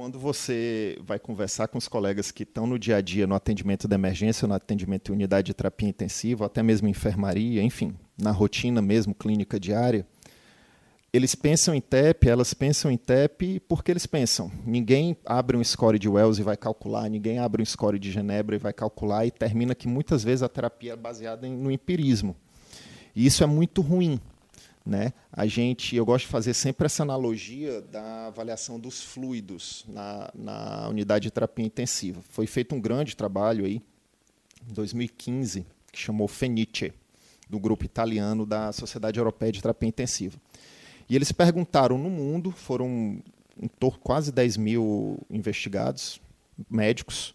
Quando 0.00 0.18
você 0.18 0.98
vai 1.04 1.18
conversar 1.18 1.68
com 1.68 1.76
os 1.76 1.86
colegas 1.86 2.30
que 2.30 2.42
estão 2.42 2.66
no 2.66 2.78
dia 2.78 2.96
a 2.96 3.00
dia 3.02 3.26
no 3.26 3.34
atendimento 3.34 3.86
de 3.86 3.94
emergência, 3.94 4.48
no 4.48 4.54
atendimento 4.54 5.12
em 5.12 5.14
unidade 5.14 5.48
de 5.48 5.52
terapia 5.54 5.90
intensiva, 5.90 6.46
até 6.46 6.62
mesmo 6.62 6.88
enfermaria, 6.88 7.62
enfim, 7.62 7.94
na 8.16 8.30
rotina 8.30 8.80
mesmo, 8.80 9.14
clínica 9.14 9.60
diária, 9.60 10.06
eles 11.12 11.34
pensam 11.34 11.74
em 11.74 11.82
TEP, 11.82 12.30
elas 12.30 12.54
pensam 12.54 12.90
em 12.90 12.96
TEP 12.96 13.60
porque 13.68 13.90
eles 13.90 14.06
pensam. 14.06 14.50
Ninguém 14.64 15.18
abre 15.26 15.58
um 15.58 15.62
score 15.62 15.98
de 15.98 16.08
Wells 16.08 16.40
e 16.40 16.44
vai 16.44 16.56
calcular, 16.56 17.06
ninguém 17.10 17.38
abre 17.38 17.60
um 17.60 17.66
score 17.66 17.98
de 17.98 18.10
Genebra 18.10 18.56
e 18.56 18.58
vai 18.58 18.72
calcular, 18.72 19.26
e 19.26 19.30
termina 19.30 19.74
que 19.74 19.86
muitas 19.86 20.24
vezes 20.24 20.42
a 20.42 20.48
terapia 20.48 20.94
é 20.94 20.96
baseada 20.96 21.46
no 21.46 21.70
empirismo. 21.70 22.34
E 23.14 23.26
isso 23.26 23.44
é 23.44 23.46
muito 23.46 23.82
ruim, 23.82 24.18
né? 24.90 25.12
A 25.32 25.46
gente, 25.46 25.94
eu 25.94 26.04
gosto 26.04 26.24
de 26.24 26.32
fazer 26.32 26.52
sempre 26.52 26.86
essa 26.86 27.04
analogia 27.04 27.80
da 27.80 28.26
avaliação 28.26 28.78
dos 28.78 29.00
fluidos 29.00 29.84
na, 29.86 30.28
na 30.34 30.88
unidade 30.88 31.22
de 31.22 31.30
terapia 31.30 31.64
intensiva. 31.64 32.20
Foi 32.30 32.44
feito 32.44 32.74
um 32.74 32.80
grande 32.80 33.14
trabalho 33.14 33.64
aí, 33.64 33.80
em 34.68 34.72
2015, 34.72 35.64
que 35.92 35.98
chamou 35.98 36.26
Fenice, 36.26 36.92
do 37.48 37.60
grupo 37.60 37.84
italiano 37.84 38.44
da 38.44 38.72
Sociedade 38.72 39.20
Europeia 39.20 39.52
de 39.52 39.62
Terapia 39.62 39.88
Intensiva. 39.88 40.36
E 41.08 41.14
eles 41.14 41.30
perguntaram 41.30 41.96
no 41.96 42.10
mundo, 42.10 42.50
foram 42.50 43.22
em 43.62 43.68
torno 43.78 44.00
quase 44.00 44.32
10 44.32 44.56
mil 44.56 45.18
investigados, 45.30 46.20
médicos, 46.68 47.32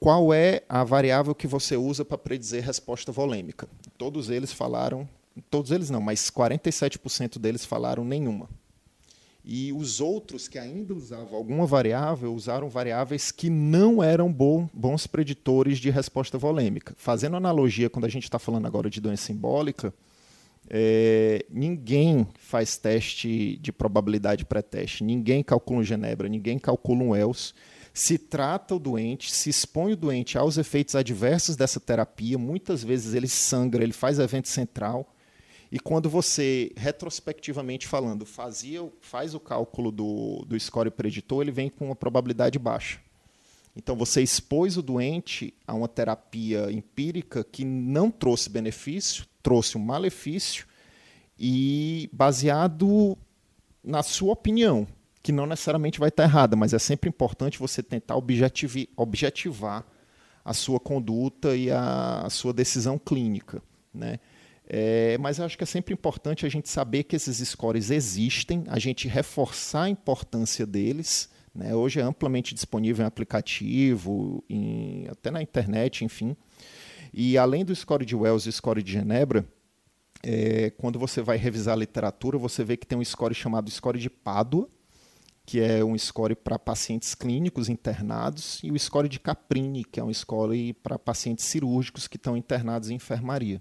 qual 0.00 0.32
é 0.32 0.62
a 0.66 0.82
variável 0.82 1.34
que 1.34 1.46
você 1.46 1.76
usa 1.76 2.06
para 2.06 2.16
predizer 2.16 2.64
resposta 2.64 3.12
volêmica. 3.12 3.68
Todos 3.98 4.30
eles 4.30 4.50
falaram 4.50 5.06
todos 5.50 5.70
eles 5.70 5.90
não, 5.90 6.00
mas 6.00 6.30
47% 6.30 7.38
deles 7.38 7.64
falaram 7.64 8.04
nenhuma. 8.04 8.48
E 9.44 9.72
os 9.74 10.00
outros 10.00 10.48
que 10.48 10.58
ainda 10.58 10.94
usavam 10.94 11.36
alguma 11.36 11.66
variável 11.66 12.34
usaram 12.34 12.70
variáveis 12.70 13.30
que 13.30 13.50
não 13.50 14.02
eram 14.02 14.32
bons 14.32 15.06
preditores 15.06 15.78
de 15.78 15.90
resposta 15.90 16.38
volêmica. 16.38 16.94
Fazendo 16.96 17.36
analogia, 17.36 17.90
quando 17.90 18.06
a 18.06 18.08
gente 18.08 18.24
está 18.24 18.38
falando 18.38 18.66
agora 18.66 18.88
de 18.88 19.02
doença 19.02 19.24
simbólica, 19.24 19.92
é, 20.70 21.44
ninguém 21.50 22.26
faz 22.38 22.78
teste 22.78 23.58
de 23.60 23.70
probabilidade 23.70 24.46
pré-teste, 24.46 25.04
ninguém 25.04 25.42
calcula 25.42 25.80
um 25.80 25.84
Genebra, 25.84 26.26
ninguém 26.26 26.58
calcula 26.58 27.02
um 27.02 27.14
ELS. 27.14 27.54
Se 27.92 28.16
trata 28.16 28.74
o 28.74 28.78
doente, 28.78 29.30
se 29.30 29.50
expõe 29.50 29.92
o 29.92 29.96
doente 29.96 30.38
aos 30.38 30.56
efeitos 30.56 30.96
adversos 30.96 31.54
dessa 31.54 31.78
terapia, 31.78 32.38
muitas 32.38 32.82
vezes 32.82 33.14
ele 33.14 33.28
sangra, 33.28 33.84
ele 33.84 33.92
faz 33.92 34.18
evento 34.18 34.48
central, 34.48 35.13
e 35.74 35.80
quando 35.80 36.08
você, 36.08 36.70
retrospectivamente 36.76 37.88
falando, 37.88 38.24
fazia, 38.24 38.88
faz 39.00 39.34
o 39.34 39.40
cálculo 39.40 39.90
do, 39.90 40.44
do 40.46 40.60
score 40.60 40.88
preditor, 40.88 41.42
ele 41.42 41.50
vem 41.50 41.68
com 41.68 41.86
uma 41.86 41.96
probabilidade 41.96 42.60
baixa. 42.60 43.00
Então, 43.74 43.96
você 43.96 44.22
expôs 44.22 44.76
o 44.76 44.82
doente 44.82 45.52
a 45.66 45.74
uma 45.74 45.88
terapia 45.88 46.70
empírica 46.70 47.42
que 47.42 47.64
não 47.64 48.08
trouxe 48.08 48.48
benefício, 48.48 49.26
trouxe 49.42 49.76
um 49.76 49.80
malefício, 49.80 50.64
e 51.36 52.08
baseado 52.12 53.18
na 53.82 54.04
sua 54.04 54.32
opinião, 54.32 54.86
que 55.24 55.32
não 55.32 55.44
necessariamente 55.44 55.98
vai 55.98 56.08
estar 56.08 56.22
errada, 56.22 56.54
mas 56.54 56.72
é 56.72 56.78
sempre 56.78 57.08
importante 57.08 57.58
você 57.58 57.82
tentar 57.82 58.14
objetivar 58.14 59.84
a 60.44 60.54
sua 60.54 60.78
conduta 60.78 61.56
e 61.56 61.68
a, 61.68 62.20
a 62.26 62.30
sua 62.30 62.52
decisão 62.52 62.96
clínica. 62.96 63.60
Né? 63.92 64.20
É, 64.66 65.18
mas 65.18 65.38
acho 65.40 65.58
que 65.58 65.64
é 65.64 65.66
sempre 65.66 65.92
importante 65.92 66.46
a 66.46 66.48
gente 66.48 66.68
saber 66.68 67.04
que 67.04 67.14
esses 67.16 67.46
scores 67.48 67.90
existem, 67.90 68.64
a 68.68 68.78
gente 68.78 69.08
reforçar 69.08 69.84
a 69.84 69.90
importância 69.90 70.66
deles. 70.66 71.28
Né? 71.54 71.74
Hoje 71.74 72.00
é 72.00 72.02
amplamente 72.02 72.54
disponível 72.54 73.04
em 73.04 73.06
aplicativo, 73.06 74.42
em, 74.48 75.06
até 75.08 75.30
na 75.30 75.42
internet, 75.42 76.04
enfim. 76.04 76.36
E 77.12 77.38
além 77.38 77.64
do 77.64 77.74
score 77.74 78.04
de 78.04 78.16
Wells 78.16 78.46
e 78.46 78.52
score 78.52 78.82
de 78.82 78.92
Genebra, 78.92 79.46
é, 80.22 80.70
quando 80.70 80.98
você 80.98 81.20
vai 81.20 81.36
revisar 81.36 81.74
a 81.74 81.78
literatura, 81.78 82.38
você 82.38 82.64
vê 82.64 82.76
que 82.76 82.86
tem 82.86 82.98
um 82.98 83.04
score 83.04 83.34
chamado 83.34 83.70
score 83.70 83.98
de 83.98 84.08
Pádua, 84.08 84.68
que 85.46 85.60
é 85.60 85.84
um 85.84 85.96
score 85.98 86.34
para 86.34 86.58
pacientes 86.58 87.14
clínicos 87.14 87.68
internados, 87.68 88.58
e 88.64 88.70
o 88.72 88.78
score 88.78 89.08
de 89.08 89.20
Caprini, 89.20 89.84
que 89.84 90.00
é 90.00 90.04
um 90.04 90.12
score 90.12 90.72
para 90.72 90.98
pacientes 90.98 91.44
cirúrgicos 91.44 92.08
que 92.08 92.16
estão 92.16 92.34
internados 92.34 92.88
em 92.88 92.94
enfermaria. 92.94 93.60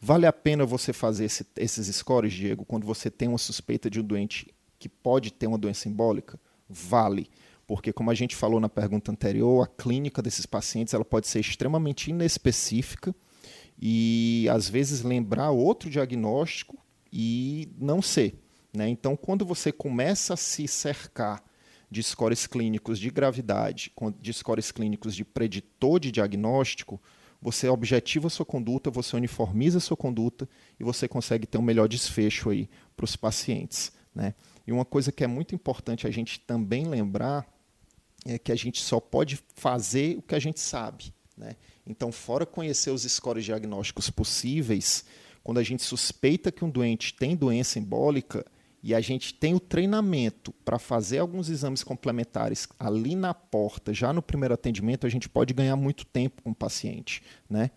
Vale 0.00 0.26
a 0.26 0.32
pena 0.32 0.64
você 0.64 0.92
fazer 0.92 1.24
esse, 1.24 1.46
esses 1.56 1.94
scores, 1.96 2.32
Diego, 2.32 2.64
quando 2.64 2.86
você 2.86 3.10
tem 3.10 3.28
uma 3.28 3.38
suspeita 3.38 3.90
de 3.90 4.00
um 4.00 4.04
doente 4.04 4.46
que 4.78 4.88
pode 4.88 5.32
ter 5.32 5.46
uma 5.46 5.58
doença 5.58 5.88
embólica? 5.88 6.38
Vale. 6.68 7.28
Porque, 7.66 7.92
como 7.92 8.10
a 8.10 8.14
gente 8.14 8.36
falou 8.36 8.60
na 8.60 8.68
pergunta 8.68 9.10
anterior, 9.10 9.62
a 9.62 9.66
clínica 9.66 10.22
desses 10.22 10.46
pacientes 10.46 10.94
ela 10.94 11.04
pode 11.04 11.26
ser 11.26 11.40
extremamente 11.40 12.10
inespecífica 12.10 13.14
e, 13.78 14.48
às 14.50 14.68
vezes, 14.68 15.02
lembrar 15.02 15.50
outro 15.50 15.90
diagnóstico 15.90 16.78
e 17.12 17.68
não 17.78 18.00
ser. 18.00 18.38
Né? 18.72 18.88
Então, 18.88 19.16
quando 19.16 19.44
você 19.44 19.72
começa 19.72 20.34
a 20.34 20.36
se 20.36 20.66
cercar 20.68 21.42
de 21.90 22.02
scores 22.02 22.46
clínicos 22.46 22.98
de 22.98 23.10
gravidade, 23.10 23.92
de 24.20 24.32
scores 24.32 24.70
clínicos 24.70 25.14
de 25.14 25.24
preditor 25.24 25.98
de 25.98 26.12
diagnóstico, 26.12 27.00
você 27.40 27.68
objetiva 27.68 28.26
a 28.26 28.30
sua 28.30 28.44
conduta, 28.44 28.90
você 28.90 29.16
uniformiza 29.16 29.78
a 29.78 29.80
sua 29.80 29.96
conduta 29.96 30.48
e 30.78 30.84
você 30.84 31.06
consegue 31.06 31.46
ter 31.46 31.58
um 31.58 31.62
melhor 31.62 31.88
desfecho 31.88 32.50
aí 32.50 32.68
para 32.96 33.04
os 33.04 33.14
pacientes. 33.14 33.92
Né? 34.14 34.34
E 34.66 34.72
uma 34.72 34.84
coisa 34.84 35.12
que 35.12 35.22
é 35.22 35.26
muito 35.26 35.54
importante 35.54 36.06
a 36.06 36.10
gente 36.10 36.40
também 36.40 36.86
lembrar 36.86 37.46
é 38.26 38.38
que 38.38 38.50
a 38.50 38.56
gente 38.56 38.82
só 38.82 38.98
pode 38.98 39.38
fazer 39.54 40.18
o 40.18 40.22
que 40.22 40.34
a 40.34 40.40
gente 40.40 40.58
sabe. 40.58 41.14
Né? 41.36 41.54
Então, 41.86 42.10
fora 42.10 42.44
conhecer 42.44 42.90
os 42.90 43.02
scores 43.02 43.44
diagnósticos 43.44 44.10
possíveis, 44.10 45.04
quando 45.44 45.58
a 45.58 45.62
gente 45.62 45.82
suspeita 45.82 46.50
que 46.50 46.64
um 46.64 46.70
doente 46.70 47.14
tem 47.14 47.36
doença 47.36 47.78
embólica, 47.78 48.44
e 48.82 48.94
a 48.94 49.00
gente 49.00 49.34
tem 49.34 49.54
o 49.54 49.60
treinamento 49.60 50.52
para 50.64 50.78
fazer 50.78 51.18
alguns 51.18 51.48
exames 51.48 51.82
complementares 51.82 52.68
ali 52.78 53.16
na 53.16 53.34
porta, 53.34 53.92
já 53.92 54.12
no 54.12 54.22
primeiro 54.22 54.54
atendimento, 54.54 55.06
a 55.06 55.10
gente 55.10 55.28
pode 55.28 55.52
ganhar 55.52 55.76
muito 55.76 56.04
tempo 56.06 56.42
com 56.42 56.50
o 56.50 56.54
paciente, 56.54 57.22
né? 57.48 57.70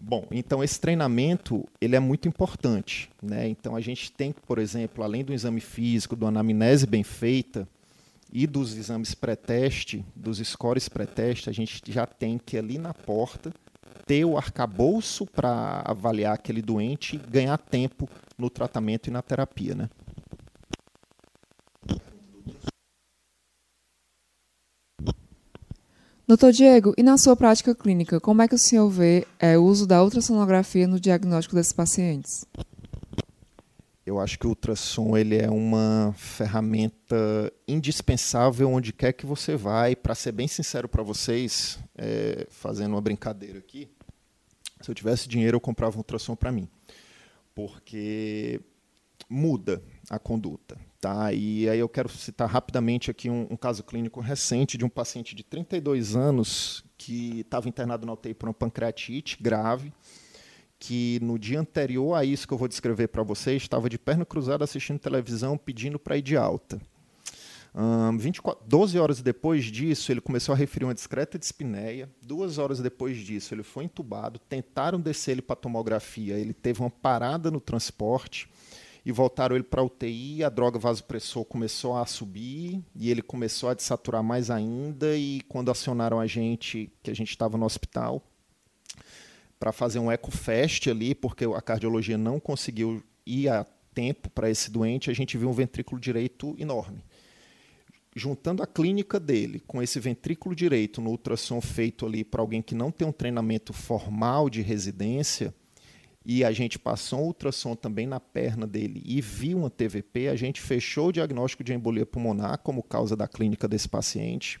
Bom, 0.00 0.26
então 0.30 0.62
esse 0.62 0.78
treinamento 0.78 1.66
ele 1.80 1.96
é 1.96 2.00
muito 2.00 2.28
importante, 2.28 3.10
né? 3.20 3.48
Então 3.48 3.74
a 3.74 3.80
gente 3.80 4.12
tem, 4.12 4.32
por 4.32 4.58
exemplo, 4.58 5.02
além 5.02 5.24
do 5.24 5.32
exame 5.32 5.60
físico, 5.60 6.14
do 6.14 6.26
anamnese 6.26 6.86
bem 6.86 7.02
feita 7.02 7.66
e 8.32 8.46
dos 8.46 8.76
exames 8.76 9.14
pré-teste, 9.14 10.04
dos 10.14 10.38
scores 10.38 10.88
pré-teste, 10.88 11.50
a 11.50 11.52
gente 11.52 11.82
já 11.88 12.06
tem 12.06 12.38
que 12.38 12.56
ali 12.56 12.78
na 12.78 12.94
porta 12.94 13.52
ter 14.06 14.24
o 14.24 14.36
arcabouço 14.36 15.26
para 15.26 15.82
avaliar 15.84 16.34
aquele 16.34 16.62
doente 16.62 17.16
e 17.16 17.30
ganhar 17.30 17.58
tempo 17.58 18.08
no 18.38 18.48
tratamento 18.48 19.08
e 19.08 19.10
na 19.10 19.20
terapia. 19.20 19.74
Né? 19.74 19.90
Doutor 26.28 26.52
Diego, 26.52 26.92
e 26.98 27.02
na 27.02 27.16
sua 27.16 27.34
prática 27.34 27.74
clínica, 27.74 28.20
como 28.20 28.42
é 28.42 28.46
que 28.46 28.54
o 28.54 28.58
senhor 28.58 28.88
vê 28.90 29.26
é, 29.38 29.56
o 29.56 29.64
uso 29.64 29.86
da 29.86 30.02
ultrassonografia 30.04 30.86
no 30.86 31.00
diagnóstico 31.00 31.56
desses 31.56 31.72
pacientes? 31.72 32.44
Eu 34.04 34.20
acho 34.20 34.38
que 34.38 34.46
o 34.46 34.50
ultrassom 34.50 35.16
ele 35.16 35.36
é 35.36 35.50
uma 35.50 36.14
ferramenta 36.16 37.52
indispensável 37.66 38.70
onde 38.70 38.92
quer 38.92 39.12
que 39.12 39.26
você 39.26 39.56
vai. 39.56 39.96
Para 39.96 40.14
ser 40.14 40.32
bem 40.32 40.48
sincero 40.48 40.88
para 40.88 41.02
vocês, 41.02 41.78
é, 41.96 42.46
fazendo 42.50 42.92
uma 42.92 43.00
brincadeira 43.00 43.58
aqui, 43.58 43.88
se 44.82 44.90
eu 44.90 44.94
tivesse 44.94 45.28
dinheiro 45.28 45.56
eu 45.56 45.60
comprava 45.60 45.96
um 45.96 46.00
ultrassom 46.00 46.36
para 46.36 46.52
mim, 46.52 46.68
porque 47.58 48.60
muda 49.28 49.82
a 50.08 50.16
conduta. 50.16 50.78
Tá? 51.00 51.32
E 51.32 51.68
aí 51.68 51.80
eu 51.80 51.88
quero 51.88 52.08
citar 52.08 52.48
rapidamente 52.48 53.10
aqui 53.10 53.28
um, 53.28 53.48
um 53.50 53.56
caso 53.56 53.82
clínico 53.82 54.20
recente 54.20 54.78
de 54.78 54.84
um 54.84 54.88
paciente 54.88 55.34
de 55.34 55.42
32 55.42 56.14
anos 56.14 56.84
que 56.96 57.40
estava 57.40 57.68
internado 57.68 58.06
na 58.06 58.12
UTI 58.12 58.32
por 58.32 58.48
uma 58.48 58.54
pancreatite 58.54 59.42
grave, 59.42 59.92
que 60.78 61.18
no 61.20 61.36
dia 61.36 61.58
anterior 61.58 62.14
a 62.14 62.24
isso 62.24 62.46
que 62.46 62.54
eu 62.54 62.58
vou 62.58 62.68
descrever 62.68 63.08
para 63.08 63.24
vocês, 63.24 63.60
estava 63.60 63.90
de 63.90 63.98
perna 63.98 64.24
cruzada 64.24 64.62
assistindo 64.62 65.00
televisão 65.00 65.58
pedindo 65.58 65.98
para 65.98 66.16
ir 66.16 66.22
de 66.22 66.36
alta. 66.36 66.80
Um, 67.74 68.16
24, 68.16 68.64
12 68.66 68.98
horas 68.98 69.22
depois 69.22 69.64
disso, 69.64 70.10
ele 70.10 70.20
começou 70.20 70.52
a 70.54 70.56
referir 70.56 70.84
uma 70.84 70.94
discreta 70.94 71.38
dispneia. 71.38 72.10
Duas 72.22 72.58
horas 72.58 72.80
depois 72.80 73.18
disso, 73.18 73.54
ele 73.54 73.62
foi 73.62 73.84
entubado. 73.84 74.38
Tentaram 74.38 75.00
descer 75.00 75.32
ele 75.32 75.42
para 75.42 75.56
tomografia. 75.56 76.34
Ele 76.34 76.52
teve 76.52 76.80
uma 76.80 76.90
parada 76.90 77.50
no 77.50 77.60
transporte 77.60 78.48
e 79.08 79.12
voltaram 79.12 79.56
ele 79.56 79.64
para 79.64 79.82
UTI, 79.82 80.44
a 80.44 80.50
droga 80.50 80.78
vasopressor 80.78 81.42
começou 81.44 81.96
a 81.96 82.04
subir 82.04 82.84
e 82.94 83.10
ele 83.10 83.22
começou 83.22 83.70
a 83.70 83.74
desaturar 83.74 84.22
mais 84.22 84.50
ainda 84.50 85.16
e 85.16 85.40
quando 85.48 85.70
acionaram 85.70 86.20
a 86.20 86.26
gente, 86.26 86.92
que 87.02 87.10
a 87.10 87.14
gente 87.14 87.30
estava 87.30 87.56
no 87.56 87.64
hospital, 87.64 88.22
para 89.58 89.72
fazer 89.72 89.98
um 89.98 90.12
ecofest 90.12 90.88
ali, 90.88 91.14
porque 91.14 91.44
a 91.44 91.60
cardiologia 91.62 92.18
não 92.18 92.38
conseguiu 92.38 93.02
ir 93.24 93.48
a 93.48 93.64
tempo 93.94 94.28
para 94.30 94.50
esse 94.50 94.70
doente, 94.70 95.10
a 95.10 95.14
gente 95.14 95.38
viu 95.38 95.48
um 95.48 95.52
ventrículo 95.52 96.00
direito 96.00 96.54
enorme. 96.58 97.02
Juntando 98.18 98.62
a 98.62 98.66
clínica 98.66 99.20
dele 99.20 99.62
com 99.66 99.80
esse 99.80 100.00
ventrículo 100.00 100.54
direito 100.54 101.00
no 101.00 101.10
ultrassom 101.10 101.60
feito 101.60 102.04
ali 102.04 102.24
para 102.24 102.40
alguém 102.40 102.60
que 102.60 102.74
não 102.74 102.90
tem 102.90 103.06
um 103.06 103.12
treinamento 103.12 103.72
formal 103.72 104.50
de 104.50 104.60
residência, 104.60 105.54
e 106.26 106.44
a 106.44 106.52
gente 106.52 106.78
passou 106.78 107.20
um 107.20 107.26
ultrassom 107.26 107.74
também 107.74 108.06
na 108.06 108.20
perna 108.20 108.66
dele 108.66 109.02
e 109.04 109.20
viu 109.20 109.58
uma 109.58 109.70
TVP, 109.70 110.28
a 110.28 110.36
gente 110.36 110.60
fechou 110.60 111.08
o 111.08 111.12
diagnóstico 111.12 111.64
de 111.64 111.72
embolia 111.72 112.04
pulmonar 112.04 112.58
como 112.58 112.82
causa 112.82 113.16
da 113.16 113.26
clínica 113.26 113.66
desse 113.66 113.88
paciente 113.88 114.60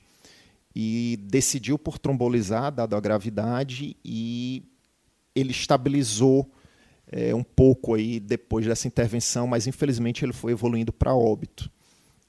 e 0.74 1.18
decidiu 1.24 1.78
por 1.78 1.98
trombolizar, 1.98 2.72
dado 2.72 2.94
a 2.94 3.00
gravidade, 3.00 3.96
e 4.04 4.62
ele 5.34 5.50
estabilizou 5.50 6.50
é, 7.08 7.34
um 7.34 7.42
pouco 7.42 7.94
aí 7.94 8.20
depois 8.20 8.64
dessa 8.64 8.86
intervenção, 8.86 9.46
mas 9.46 9.66
infelizmente 9.66 10.24
ele 10.24 10.32
foi 10.32 10.52
evoluindo 10.52 10.92
para 10.92 11.14
óbito. 11.14 11.70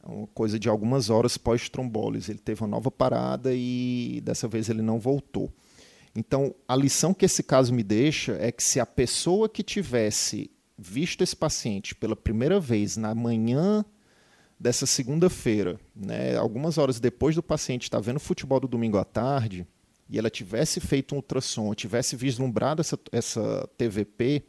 Uma 0.03 0.27
coisa 0.27 0.57
de 0.57 0.69
algumas 0.69 1.09
horas 1.09 1.37
pós-trombólise. 1.37 2.31
Ele 2.31 2.39
teve 2.39 2.61
uma 2.61 2.67
nova 2.67 2.89
parada 2.89 3.51
e 3.53 4.21
dessa 4.23 4.47
vez 4.47 4.69
ele 4.69 4.81
não 4.81 4.99
voltou. 4.99 5.51
Então, 6.15 6.53
a 6.67 6.75
lição 6.75 7.13
que 7.13 7.25
esse 7.25 7.43
caso 7.43 7.73
me 7.73 7.83
deixa 7.83 8.37
é 8.39 8.51
que 8.51 8.63
se 8.63 8.79
a 8.79 8.85
pessoa 8.85 9.47
que 9.47 9.61
tivesse 9.61 10.49
visto 10.77 11.21
esse 11.23 11.35
paciente 11.35 11.93
pela 11.93 12.15
primeira 12.15 12.59
vez 12.59 12.97
na 12.97 13.13
manhã 13.13 13.85
dessa 14.59 14.85
segunda-feira, 14.85 15.79
né, 15.95 16.35
algumas 16.35 16.77
horas 16.77 16.99
depois 16.99 17.35
do 17.35 17.43
paciente 17.43 17.83
estar 17.83 17.99
vendo 17.99 18.19
futebol 18.19 18.59
do 18.59 18.67
domingo 18.67 18.97
à 18.97 19.03
tarde, 19.03 19.65
e 20.09 20.17
ela 20.17 20.29
tivesse 20.29 20.79
feito 20.79 21.13
um 21.13 21.17
ultrassom, 21.17 21.73
tivesse 21.73 22.15
vislumbrado 22.15 22.81
essa, 22.81 22.99
essa 23.11 23.69
TVP, 23.77 24.43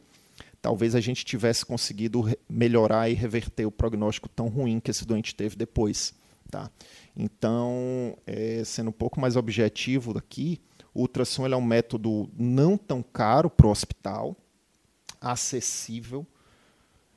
talvez 0.61 0.95
a 0.95 1.01
gente 1.01 1.25
tivesse 1.25 1.65
conseguido 1.65 2.23
melhorar 2.47 3.09
e 3.09 3.13
reverter 3.13 3.65
o 3.65 3.71
prognóstico 3.71 4.29
tão 4.29 4.47
ruim 4.47 4.79
que 4.79 4.91
esse 4.91 5.05
doente 5.05 5.33
teve 5.33 5.55
depois. 5.55 6.13
Tá? 6.49 6.69
Então, 7.15 8.17
é, 8.27 8.63
sendo 8.63 8.89
um 8.89 8.93
pouco 8.93 9.19
mais 9.19 9.35
objetivo 9.35 10.17
aqui, 10.17 10.61
o 10.93 11.01
ultrassom 11.01 11.47
é 11.47 11.55
um 11.55 11.61
método 11.61 12.29
não 12.37 12.77
tão 12.77 13.01
caro 13.01 13.49
para 13.49 13.67
o 13.67 13.71
hospital, 13.71 14.35
acessível, 15.19 16.27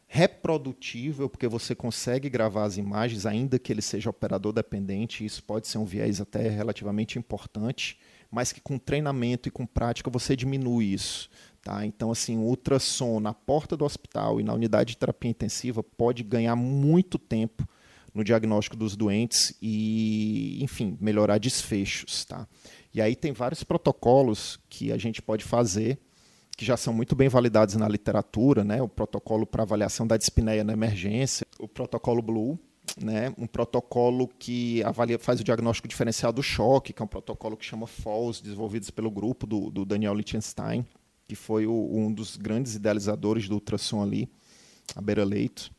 reprodutível, 0.06 1.28
porque 1.28 1.48
você 1.48 1.74
consegue 1.74 2.30
gravar 2.30 2.64
as 2.64 2.76
imagens, 2.76 3.26
ainda 3.26 3.58
que 3.58 3.72
ele 3.72 3.82
seja 3.82 4.10
operador 4.10 4.52
dependente, 4.52 5.24
isso 5.24 5.42
pode 5.42 5.66
ser 5.66 5.78
um 5.78 5.84
viés 5.84 6.20
até 6.20 6.48
relativamente 6.48 7.18
importante, 7.18 7.98
mas 8.30 8.52
que 8.52 8.60
com 8.60 8.78
treinamento 8.78 9.48
e 9.48 9.52
com 9.52 9.66
prática 9.66 10.08
você 10.08 10.36
diminui 10.36 10.92
isso. 10.92 11.28
Tá? 11.64 11.86
Então, 11.86 12.10
assim, 12.12 12.36
o 12.36 12.42
ultrassom 12.42 13.18
na 13.18 13.32
porta 13.32 13.74
do 13.74 13.86
hospital 13.86 14.38
e 14.38 14.44
na 14.44 14.52
unidade 14.52 14.90
de 14.90 14.98
terapia 14.98 15.30
intensiva 15.30 15.82
pode 15.82 16.22
ganhar 16.22 16.54
muito 16.54 17.18
tempo 17.18 17.66
no 18.12 18.22
diagnóstico 18.22 18.76
dos 18.76 18.94
doentes 18.94 19.56
e, 19.62 20.62
enfim, 20.62 20.98
melhorar 21.00 21.38
desfechos. 21.38 22.26
Tá? 22.26 22.46
E 22.92 23.00
aí 23.00 23.16
tem 23.16 23.32
vários 23.32 23.64
protocolos 23.64 24.60
que 24.68 24.92
a 24.92 24.98
gente 24.98 25.22
pode 25.22 25.42
fazer, 25.42 25.98
que 26.54 26.66
já 26.66 26.76
são 26.76 26.92
muito 26.92 27.16
bem 27.16 27.30
validados 27.30 27.76
na 27.76 27.88
literatura, 27.88 28.62
né? 28.62 28.82
O 28.82 28.88
protocolo 28.88 29.46
para 29.46 29.62
avaliação 29.62 30.06
da 30.06 30.18
dispneia 30.18 30.62
na 30.62 30.74
emergência, 30.74 31.46
o 31.58 31.66
protocolo 31.66 32.20
Blue, 32.20 32.58
né? 33.00 33.34
Um 33.38 33.46
protocolo 33.46 34.28
que 34.38 34.84
avalia, 34.84 35.18
faz 35.18 35.40
o 35.40 35.44
diagnóstico 35.44 35.88
diferencial 35.88 36.32
do 36.32 36.42
choque, 36.42 36.92
que 36.92 37.02
é 37.02 37.04
um 37.04 37.08
protocolo 37.08 37.56
que 37.56 37.64
chama 37.64 37.86
FOLS, 37.86 38.40
desenvolvido 38.40 38.92
pelo 38.92 39.10
grupo 39.10 39.46
do, 39.46 39.70
do 39.70 39.84
Daniel 39.84 40.14
Lichtenstein, 40.14 40.86
que 41.26 41.34
foi 41.34 41.66
o, 41.66 41.90
um 41.92 42.12
dos 42.12 42.36
grandes 42.36 42.74
idealizadores 42.74 43.48
do 43.48 43.54
ultrassom 43.54 44.02
ali, 44.02 44.28
a 44.94 45.00
beira-leito. 45.00 45.70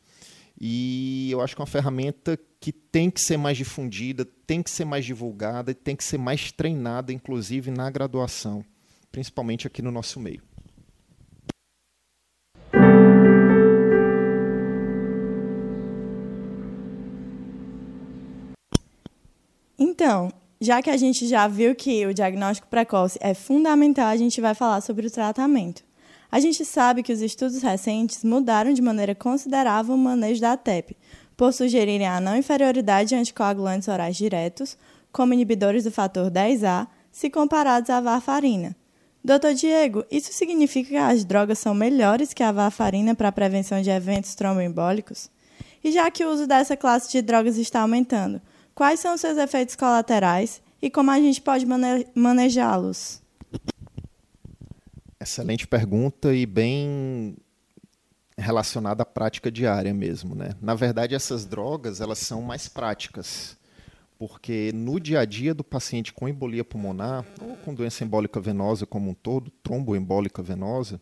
E 0.60 1.28
eu 1.30 1.40
acho 1.40 1.54
que 1.54 1.60
é 1.60 1.64
uma 1.64 1.66
ferramenta 1.66 2.38
que 2.58 2.72
tem 2.72 3.10
que 3.10 3.20
ser 3.20 3.36
mais 3.36 3.56
difundida, 3.56 4.24
tem 4.24 4.62
que 4.62 4.70
ser 4.70 4.84
mais 4.84 5.04
divulgada 5.04 5.70
e 5.70 5.74
tem 5.74 5.94
que 5.94 6.02
ser 6.02 6.18
mais 6.18 6.50
treinada, 6.50 7.12
inclusive 7.12 7.70
na 7.70 7.90
graduação, 7.90 8.64
principalmente 9.12 9.66
aqui 9.66 9.82
no 9.82 9.90
nosso 9.90 10.18
meio. 10.18 10.42
Então, 19.78 20.32
já 20.60 20.80
que 20.80 20.90
a 20.90 20.96
gente 20.96 21.26
já 21.26 21.46
viu 21.46 21.74
que 21.74 22.06
o 22.06 22.14
diagnóstico 22.14 22.68
precoce 22.68 23.18
é 23.20 23.34
fundamental, 23.34 24.06
a 24.06 24.16
gente 24.16 24.40
vai 24.40 24.54
falar 24.54 24.80
sobre 24.80 25.06
o 25.06 25.10
tratamento. 25.10 25.84
A 26.30 26.40
gente 26.40 26.64
sabe 26.64 27.02
que 27.02 27.12
os 27.12 27.20
estudos 27.20 27.62
recentes 27.62 28.24
mudaram 28.24 28.72
de 28.72 28.82
maneira 28.82 29.14
considerável 29.14 29.94
o 29.94 29.98
manejo 29.98 30.40
da 30.40 30.52
ATEP, 30.52 30.96
por 31.36 31.52
sugerirem 31.52 32.06
a 32.06 32.20
não 32.20 32.36
inferioridade 32.36 33.10
de 33.10 33.14
anticoagulantes 33.14 33.88
orais 33.88 34.16
diretos, 34.16 34.76
como 35.12 35.34
inibidores 35.34 35.84
do 35.84 35.90
fator 35.90 36.30
10A, 36.30 36.88
se 37.12 37.30
comparados 37.30 37.90
à 37.90 38.00
varfarina. 38.00 38.74
Doutor 39.22 39.54
Diego, 39.54 40.04
isso 40.10 40.32
significa 40.32 40.90
que 40.90 40.96
as 40.96 41.24
drogas 41.24 41.58
são 41.58 41.74
melhores 41.74 42.32
que 42.32 42.42
a 42.42 42.52
varfarina 42.52 43.14
para 43.14 43.28
a 43.28 43.32
prevenção 43.32 43.82
de 43.82 43.90
eventos 43.90 44.34
tromboembólicos? 44.34 45.28
E 45.82 45.90
já 45.90 46.10
que 46.10 46.24
o 46.24 46.30
uso 46.30 46.46
dessa 46.46 46.76
classe 46.76 47.10
de 47.10 47.20
drogas 47.22 47.58
está 47.58 47.80
aumentando, 47.80 48.40
quais 48.76 49.00
são 49.00 49.14
os 49.14 49.20
seus 49.20 49.38
efeitos 49.38 49.74
colaterais 49.74 50.62
e 50.80 50.88
como 50.88 51.10
a 51.10 51.18
gente 51.18 51.40
pode 51.40 51.66
mane 51.66 52.06
manejá-los? 52.14 53.20
Excelente 55.18 55.66
pergunta 55.66 56.32
e 56.32 56.46
bem 56.46 57.36
relacionada 58.38 59.02
à 59.02 59.06
prática 59.06 59.50
diária 59.50 59.92
mesmo, 59.94 60.34
né? 60.34 60.50
Na 60.60 60.74
verdade, 60.74 61.14
essas 61.14 61.46
drogas 61.46 62.02
elas 62.02 62.18
são 62.18 62.42
mais 62.42 62.68
práticas, 62.68 63.56
porque 64.18 64.70
no 64.74 65.00
dia 65.00 65.20
a 65.20 65.24
dia 65.24 65.54
do 65.54 65.64
paciente 65.64 66.12
com 66.12 66.28
embolia 66.28 66.62
pulmonar 66.62 67.24
ou 67.40 67.56
com 67.56 67.74
doença 67.74 68.04
embólica 68.04 68.38
venosa 68.38 68.84
como 68.84 69.10
um 69.10 69.14
todo, 69.14 69.50
tromboembólica 69.62 70.42
venosa, 70.42 71.00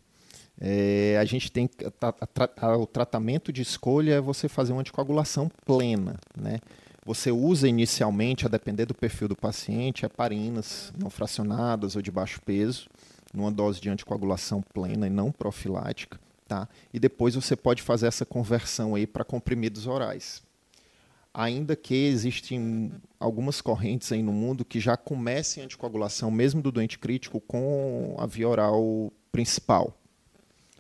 é, 0.61 1.19
a 1.21 1.25
gente 1.25 1.51
tem 1.51 1.69
a, 2.01 2.69
a, 2.69 2.77
o 2.77 2.87
tratamento 2.87 3.53
de 3.53 3.63
escolha 3.63 4.15
é 4.15 4.21
você 4.21 4.49
fazer 4.49 4.73
uma 4.73 4.81
anticoagulação 4.81 5.51
plena, 5.67 6.17
né? 6.37 6.61
Você 7.05 7.31
usa 7.31 7.69
inicialmente, 7.69 8.47
a 8.47 8.49
depender 8.49 8.87
do 8.87 8.95
perfil 8.95 9.29
do 9.29 9.37
paciente, 9.37 10.07
heparinas 10.07 10.93
não 10.99 11.11
fracionadas 11.11 11.97
ou 11.97 12.03
de 12.03 12.11
baixo 12.11 12.41
peso, 12.41 12.89
numa 13.33 13.53
dose 13.53 13.81
de 13.81 13.91
anticoagulação 13.91 14.63
plena 14.63 15.07
e 15.07 15.11
não 15.11 15.31
profilática. 15.31 16.19
Tá? 16.49 16.69
E 16.93 16.99
depois 16.99 17.35
você 17.35 17.57
pode 17.57 17.83
fazer 17.83 18.07
essa 18.07 18.25
conversão 18.25 18.95
aí 18.95 19.07
para 19.07 19.25
comprimidos 19.25 19.87
orais. 19.87 20.43
ainda 21.35 21.75
que 21.75 21.95
existem 22.07 22.93
algumas 23.19 23.61
correntes 23.61 24.13
aí 24.13 24.23
no 24.23 24.33
mundo 24.33 24.65
que 24.65 24.79
já 24.79 24.97
comecem 24.97 25.63
a 25.63 25.65
anticoagulação, 25.65 26.31
mesmo 26.31 26.63
do 26.63 26.71
doente 26.71 26.97
crítico, 26.97 27.41
com 27.41 28.15
a 28.17 28.25
via 28.25 28.49
oral 28.49 29.13
principal. 29.33 29.99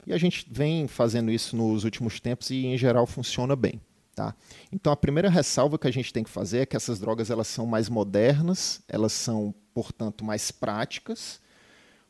E 0.06 0.12
a 0.12 0.18
gente 0.18 0.46
vem 0.48 0.86
fazendo 0.86 1.32
isso 1.32 1.56
nos 1.56 1.82
últimos 1.82 2.20
tempos 2.20 2.50
e, 2.50 2.66
em 2.66 2.78
geral, 2.78 3.06
funciona 3.06 3.56
bem. 3.56 3.80
Tá? 4.14 4.32
Então, 4.70 4.92
a 4.92 4.96
primeira 4.96 5.28
ressalva 5.28 5.76
que 5.76 5.88
a 5.88 5.90
gente 5.90 6.12
tem 6.12 6.22
que 6.22 6.30
fazer 6.30 6.58
é 6.58 6.66
que 6.66 6.76
essas 6.76 7.00
drogas 7.00 7.30
elas 7.30 7.48
são 7.48 7.66
mais 7.66 7.88
modernas, 7.88 8.80
elas 8.88 9.12
são, 9.12 9.52
portanto, 9.72 10.24
mais 10.24 10.52
práticas, 10.52 11.40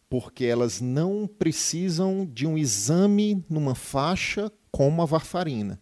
porque 0.09 0.45
elas 0.45 0.83
não 0.83 1.27
precisam 1.27 2.27
de 2.27 2.47
um 2.47 2.59
exame 2.59 3.43
numa 3.49 3.75
faixa 3.75 4.53
como 4.71 5.01
a 5.01 5.07
varfarina. 5.07 5.81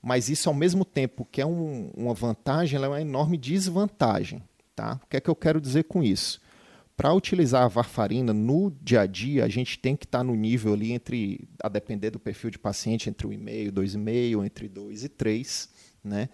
Mas 0.00 0.28
isso, 0.28 0.48
ao 0.48 0.54
mesmo 0.54 0.84
tempo 0.84 1.26
que 1.30 1.40
é 1.40 1.46
um, 1.46 1.90
uma 1.96 2.14
vantagem, 2.14 2.82
é 2.82 2.88
uma 2.88 3.00
enorme 3.00 3.36
desvantagem. 3.36 4.42
Tá? 4.74 5.00
O 5.02 5.06
que 5.08 5.16
é 5.16 5.20
que 5.20 5.28
eu 5.28 5.36
quero 5.36 5.60
dizer 5.60 5.84
com 5.84 6.02
isso? 6.02 6.40
Para 7.00 7.14
utilizar 7.14 7.62
a 7.62 7.68
varfarina 7.68 8.34
no 8.34 8.70
dia 8.82 9.00
a 9.00 9.06
dia, 9.06 9.46
a 9.46 9.48
gente 9.48 9.78
tem 9.78 9.96
que 9.96 10.04
estar 10.04 10.18
tá 10.18 10.24
no 10.24 10.34
nível 10.34 10.74
ali 10.74 10.92
entre, 10.92 11.48
a 11.62 11.66
depender 11.66 12.10
do 12.10 12.18
perfil 12.20 12.50
de 12.50 12.58
paciente, 12.58 13.08
entre 13.08 13.26
1,5, 13.26 13.72
2,5, 13.72 14.44
entre 14.44 14.68
2 14.68 15.04
e 15.04 15.08
3, 15.08 15.70
né? 16.04 16.28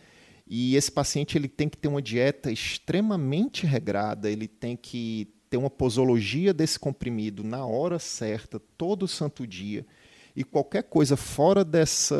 E 0.44 0.74
esse 0.74 0.90
paciente 0.90 1.38
ele 1.38 1.46
tem 1.46 1.68
que 1.68 1.76
ter 1.78 1.86
uma 1.86 2.02
dieta 2.02 2.50
extremamente 2.50 3.64
regrada, 3.64 4.28
ele 4.28 4.48
tem 4.48 4.76
que 4.76 5.32
ter 5.48 5.56
uma 5.56 5.70
posologia 5.70 6.52
desse 6.52 6.80
comprimido 6.80 7.44
na 7.44 7.64
hora 7.64 8.00
certa, 8.00 8.58
todo 8.58 9.06
santo 9.06 9.46
dia. 9.46 9.86
E 10.34 10.42
qualquer 10.42 10.82
coisa 10.82 11.16
fora 11.16 11.64
dessa 11.64 12.16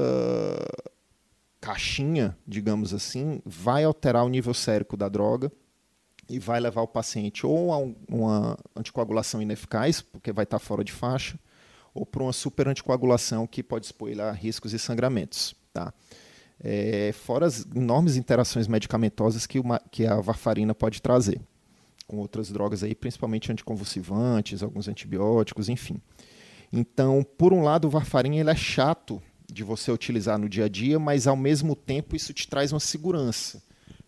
caixinha, 1.60 2.38
digamos 2.46 2.94
assim, 2.94 3.42
vai 3.44 3.82
alterar 3.82 4.24
o 4.24 4.28
nível 4.28 4.54
sérico 4.54 4.96
da 4.96 5.08
droga 5.08 5.50
e 6.28 6.38
vai 6.38 6.58
levar 6.60 6.82
o 6.82 6.88
paciente 6.88 7.46
ou 7.46 7.72
a 7.72 7.78
uma 8.08 8.58
anticoagulação 8.74 9.40
ineficaz, 9.40 10.00
porque 10.00 10.32
vai 10.32 10.44
estar 10.44 10.58
fora 10.58 10.82
de 10.82 10.92
faixa, 10.92 11.38
ou 11.94 12.04
para 12.04 12.22
uma 12.22 12.32
super 12.32 12.68
anticoagulação 12.68 13.46
que 13.46 13.62
pode 13.62 13.86
expor 13.86 14.10
a 14.20 14.32
riscos 14.32 14.72
e 14.72 14.78
sangramentos. 14.78 15.54
Tá? 15.72 15.92
É, 16.60 17.12
fora 17.12 17.46
as 17.46 17.66
enormes 17.74 18.16
interações 18.16 18.66
medicamentosas 18.66 19.46
que, 19.46 19.58
uma, 19.58 19.80
que 19.90 20.06
a 20.06 20.20
varfarina 20.20 20.74
pode 20.74 21.00
trazer, 21.00 21.40
com 22.06 22.18
outras 22.18 22.50
drogas 22.50 22.82
aí, 22.82 22.94
principalmente 22.94 23.52
anticonvulsivantes, 23.52 24.62
alguns 24.62 24.88
antibióticos, 24.88 25.68
enfim. 25.68 26.00
Então, 26.72 27.24
por 27.38 27.52
um 27.52 27.62
lado, 27.62 27.86
o 27.86 27.90
varfarina 27.90 28.36
ele 28.36 28.50
é 28.50 28.56
chato 28.56 29.22
de 29.50 29.62
você 29.62 29.92
utilizar 29.92 30.38
no 30.38 30.48
dia 30.48 30.64
a 30.64 30.68
dia, 30.68 30.98
mas 30.98 31.26
ao 31.26 31.36
mesmo 31.36 31.76
tempo 31.76 32.16
isso 32.16 32.34
te 32.34 32.48
traz 32.48 32.72
uma 32.72 32.80
segurança 32.80 33.62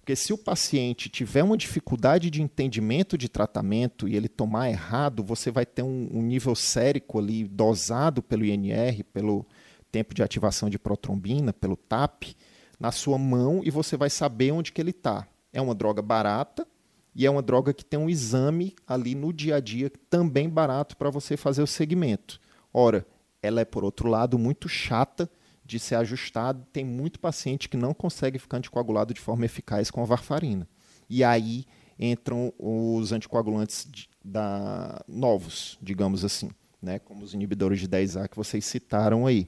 porque 0.08 0.16
se 0.16 0.32
o 0.32 0.38
paciente 0.38 1.10
tiver 1.10 1.44
uma 1.44 1.54
dificuldade 1.54 2.30
de 2.30 2.40
entendimento 2.40 3.18
de 3.18 3.28
tratamento 3.28 4.08
e 4.08 4.16
ele 4.16 4.26
tomar 4.26 4.70
errado, 4.70 5.22
você 5.22 5.50
vai 5.50 5.66
ter 5.66 5.82
um, 5.82 6.08
um 6.10 6.22
nível 6.22 6.54
sérico 6.54 7.18
ali 7.18 7.44
dosado 7.44 8.22
pelo 8.22 8.42
INR, 8.42 9.04
pelo 9.12 9.44
tempo 9.92 10.14
de 10.14 10.22
ativação 10.22 10.70
de 10.70 10.78
protrombina, 10.78 11.52
pelo 11.52 11.76
TAP, 11.76 12.34
na 12.80 12.90
sua 12.90 13.18
mão 13.18 13.60
e 13.62 13.70
você 13.70 13.98
vai 13.98 14.08
saber 14.08 14.50
onde 14.50 14.72
que 14.72 14.80
ele 14.80 14.92
está. 14.92 15.28
É 15.52 15.60
uma 15.60 15.74
droga 15.74 16.00
barata 16.00 16.66
e 17.14 17.26
é 17.26 17.30
uma 17.30 17.42
droga 17.42 17.74
que 17.74 17.84
tem 17.84 18.00
um 18.00 18.08
exame 18.08 18.74
ali 18.86 19.14
no 19.14 19.30
dia 19.30 19.56
a 19.56 19.60
dia 19.60 19.92
também 20.08 20.48
barato 20.48 20.96
para 20.96 21.10
você 21.10 21.36
fazer 21.36 21.60
o 21.60 21.66
segmento. 21.66 22.40
Ora, 22.72 23.06
ela 23.42 23.60
é, 23.60 23.64
por 23.66 23.84
outro 23.84 24.08
lado, 24.08 24.38
muito 24.38 24.70
chata 24.70 25.28
de 25.68 25.78
ser 25.78 25.96
ajustado, 25.96 26.66
tem 26.72 26.82
muito 26.82 27.20
paciente 27.20 27.68
que 27.68 27.76
não 27.76 27.92
consegue 27.92 28.38
ficar 28.38 28.56
anticoagulado 28.56 29.12
de 29.12 29.20
forma 29.20 29.44
eficaz 29.44 29.90
com 29.90 30.00
a 30.00 30.06
varfarina. 30.06 30.66
E 31.10 31.22
aí 31.22 31.66
entram 31.98 32.54
os 32.58 33.12
anticoagulantes 33.12 33.86
de, 33.90 34.08
da, 34.24 35.04
novos, 35.06 35.78
digamos 35.82 36.24
assim, 36.24 36.50
né, 36.80 36.98
como 36.98 37.22
os 37.22 37.34
inibidores 37.34 37.78
de 37.80 37.86
10A 37.86 38.28
que 38.28 38.36
vocês 38.36 38.64
citaram 38.64 39.26
aí. 39.26 39.46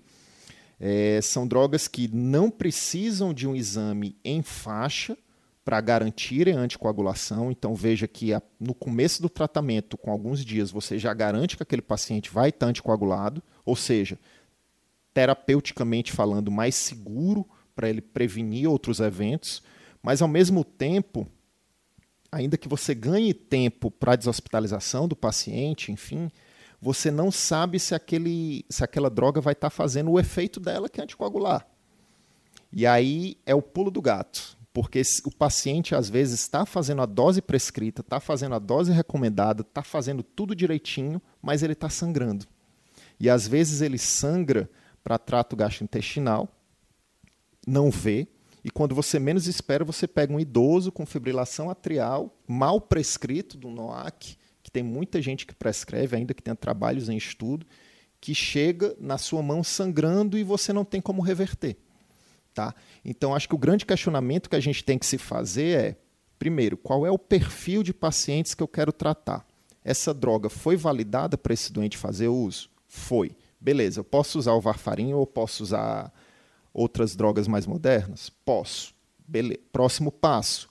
É, 0.78 1.20
são 1.22 1.48
drogas 1.48 1.88
que 1.88 2.06
não 2.14 2.50
precisam 2.50 3.32
de 3.32 3.48
um 3.48 3.56
exame 3.56 4.14
em 4.22 4.42
faixa 4.42 5.16
para 5.64 5.80
garantirem 5.80 6.56
a 6.56 6.60
anticoagulação. 6.60 7.50
Então, 7.50 7.74
veja 7.74 8.06
que 8.06 8.34
a, 8.34 8.42
no 8.58 8.74
começo 8.74 9.22
do 9.22 9.28
tratamento, 9.30 9.96
com 9.96 10.10
alguns 10.10 10.44
dias, 10.44 10.70
você 10.70 10.98
já 10.98 11.14
garante 11.14 11.56
que 11.56 11.62
aquele 11.62 11.82
paciente 11.82 12.30
vai 12.30 12.50
estar 12.50 12.66
anticoagulado, 12.66 13.42
ou 13.64 13.76
seja, 13.76 14.18
terapeuticamente 15.12 16.12
falando, 16.12 16.50
mais 16.50 16.74
seguro 16.74 17.46
para 17.74 17.88
ele 17.88 18.00
prevenir 18.00 18.68
outros 18.68 19.00
eventos, 19.00 19.62
mas 20.02 20.22
ao 20.22 20.28
mesmo 20.28 20.64
tempo, 20.64 21.26
ainda 22.30 22.56
que 22.56 22.68
você 22.68 22.94
ganhe 22.94 23.34
tempo 23.34 23.90
para 23.90 24.12
a 24.12 24.16
deshospitalização 24.16 25.08
do 25.08 25.16
paciente, 25.16 25.92
enfim, 25.92 26.30
você 26.80 27.10
não 27.10 27.30
sabe 27.30 27.78
se, 27.78 27.94
aquele, 27.94 28.64
se 28.68 28.82
aquela 28.82 29.10
droga 29.10 29.40
vai 29.40 29.52
estar 29.52 29.70
tá 29.70 29.76
fazendo 29.76 30.10
o 30.10 30.18
efeito 30.18 30.58
dela, 30.58 30.88
que 30.88 31.00
é 31.00 31.04
anticoagular. 31.04 31.66
E 32.72 32.86
aí 32.86 33.36
é 33.44 33.54
o 33.54 33.60
pulo 33.60 33.90
do 33.90 34.00
gato, 34.00 34.56
porque 34.72 35.02
o 35.24 35.30
paciente 35.30 35.94
às 35.94 36.08
vezes 36.08 36.40
está 36.40 36.64
fazendo 36.64 37.02
a 37.02 37.06
dose 37.06 37.42
prescrita, 37.42 38.00
está 38.00 38.20
fazendo 38.20 38.54
a 38.54 38.58
dose 38.58 38.92
recomendada, 38.92 39.62
está 39.62 39.82
fazendo 39.82 40.22
tudo 40.22 40.54
direitinho, 40.54 41.20
mas 41.42 41.62
ele 41.62 41.74
está 41.74 41.90
sangrando. 41.90 42.46
E 43.18 43.28
às 43.28 43.46
vezes 43.46 43.82
ele 43.82 43.98
sangra 43.98 44.70
para 45.02 45.18
trato 45.18 45.56
gastrointestinal, 45.56 46.48
não 47.66 47.90
vê, 47.90 48.28
e 48.64 48.70
quando 48.70 48.94
você 48.94 49.18
menos 49.18 49.46
espera, 49.46 49.84
você 49.84 50.06
pega 50.06 50.32
um 50.32 50.40
idoso 50.40 50.92
com 50.92 51.06
fibrilação 51.06 51.70
atrial, 51.70 52.36
mal 52.46 52.80
prescrito 52.80 53.56
do 53.56 53.70
NOAC, 53.70 54.36
que 54.62 54.70
tem 54.70 54.82
muita 54.82 55.22
gente 55.22 55.46
que 55.46 55.54
prescreve, 55.54 56.16
ainda 56.16 56.34
que 56.34 56.42
tenha 56.42 56.54
trabalhos 56.54 57.08
em 57.08 57.16
estudo, 57.16 57.66
que 58.20 58.34
chega 58.34 58.94
na 59.00 59.16
sua 59.16 59.42
mão 59.42 59.64
sangrando 59.64 60.36
e 60.36 60.44
você 60.44 60.72
não 60.72 60.84
tem 60.84 61.00
como 61.00 61.22
reverter. 61.22 61.78
Tá? 62.52 62.74
Então, 63.04 63.34
acho 63.34 63.48
que 63.48 63.54
o 63.54 63.58
grande 63.58 63.86
questionamento 63.86 64.50
que 64.50 64.56
a 64.56 64.60
gente 64.60 64.84
tem 64.84 64.98
que 64.98 65.06
se 65.06 65.16
fazer 65.16 65.78
é, 65.78 65.96
primeiro, 66.38 66.76
qual 66.76 67.06
é 67.06 67.10
o 67.10 67.18
perfil 67.18 67.82
de 67.82 67.94
pacientes 67.94 68.54
que 68.54 68.62
eu 68.62 68.68
quero 68.68 68.92
tratar? 68.92 69.46
Essa 69.82 70.12
droga 70.12 70.50
foi 70.50 70.76
validada 70.76 71.38
para 71.38 71.54
esse 71.54 71.72
doente 71.72 71.96
fazer 71.96 72.28
uso? 72.28 72.68
Foi. 72.86 73.34
Beleza, 73.60 74.00
eu 74.00 74.04
posso 74.04 74.38
usar 74.38 74.54
o 74.54 74.60
varfarina 74.60 75.16
ou 75.16 75.26
posso 75.26 75.62
usar 75.62 76.12
outras 76.72 77.14
drogas 77.14 77.46
mais 77.46 77.66
modernas? 77.66 78.30
Posso. 78.44 78.94
Beleza. 79.26 79.60
Próximo 79.72 80.10
passo. 80.10 80.70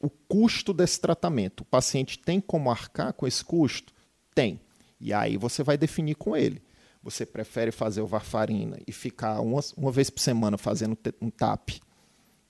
O 0.00 0.10
custo 0.10 0.72
desse 0.72 1.00
tratamento. 1.00 1.60
O 1.60 1.64
paciente 1.64 2.18
tem 2.18 2.40
como 2.40 2.70
arcar 2.70 3.12
com 3.12 3.26
esse 3.26 3.44
custo? 3.44 3.92
Tem. 4.34 4.60
E 5.00 5.12
aí 5.12 5.36
você 5.36 5.62
vai 5.62 5.78
definir 5.78 6.16
com 6.16 6.36
ele. 6.36 6.60
Você 7.02 7.24
prefere 7.26 7.70
fazer 7.70 8.00
o 8.00 8.06
varfarina 8.06 8.78
e 8.86 8.92
ficar 8.92 9.40
uma, 9.40 9.60
uma 9.76 9.90
vez 9.90 10.10
por 10.10 10.20
semana 10.20 10.58
fazendo 10.58 10.96
um 11.20 11.30
TAP 11.30 11.80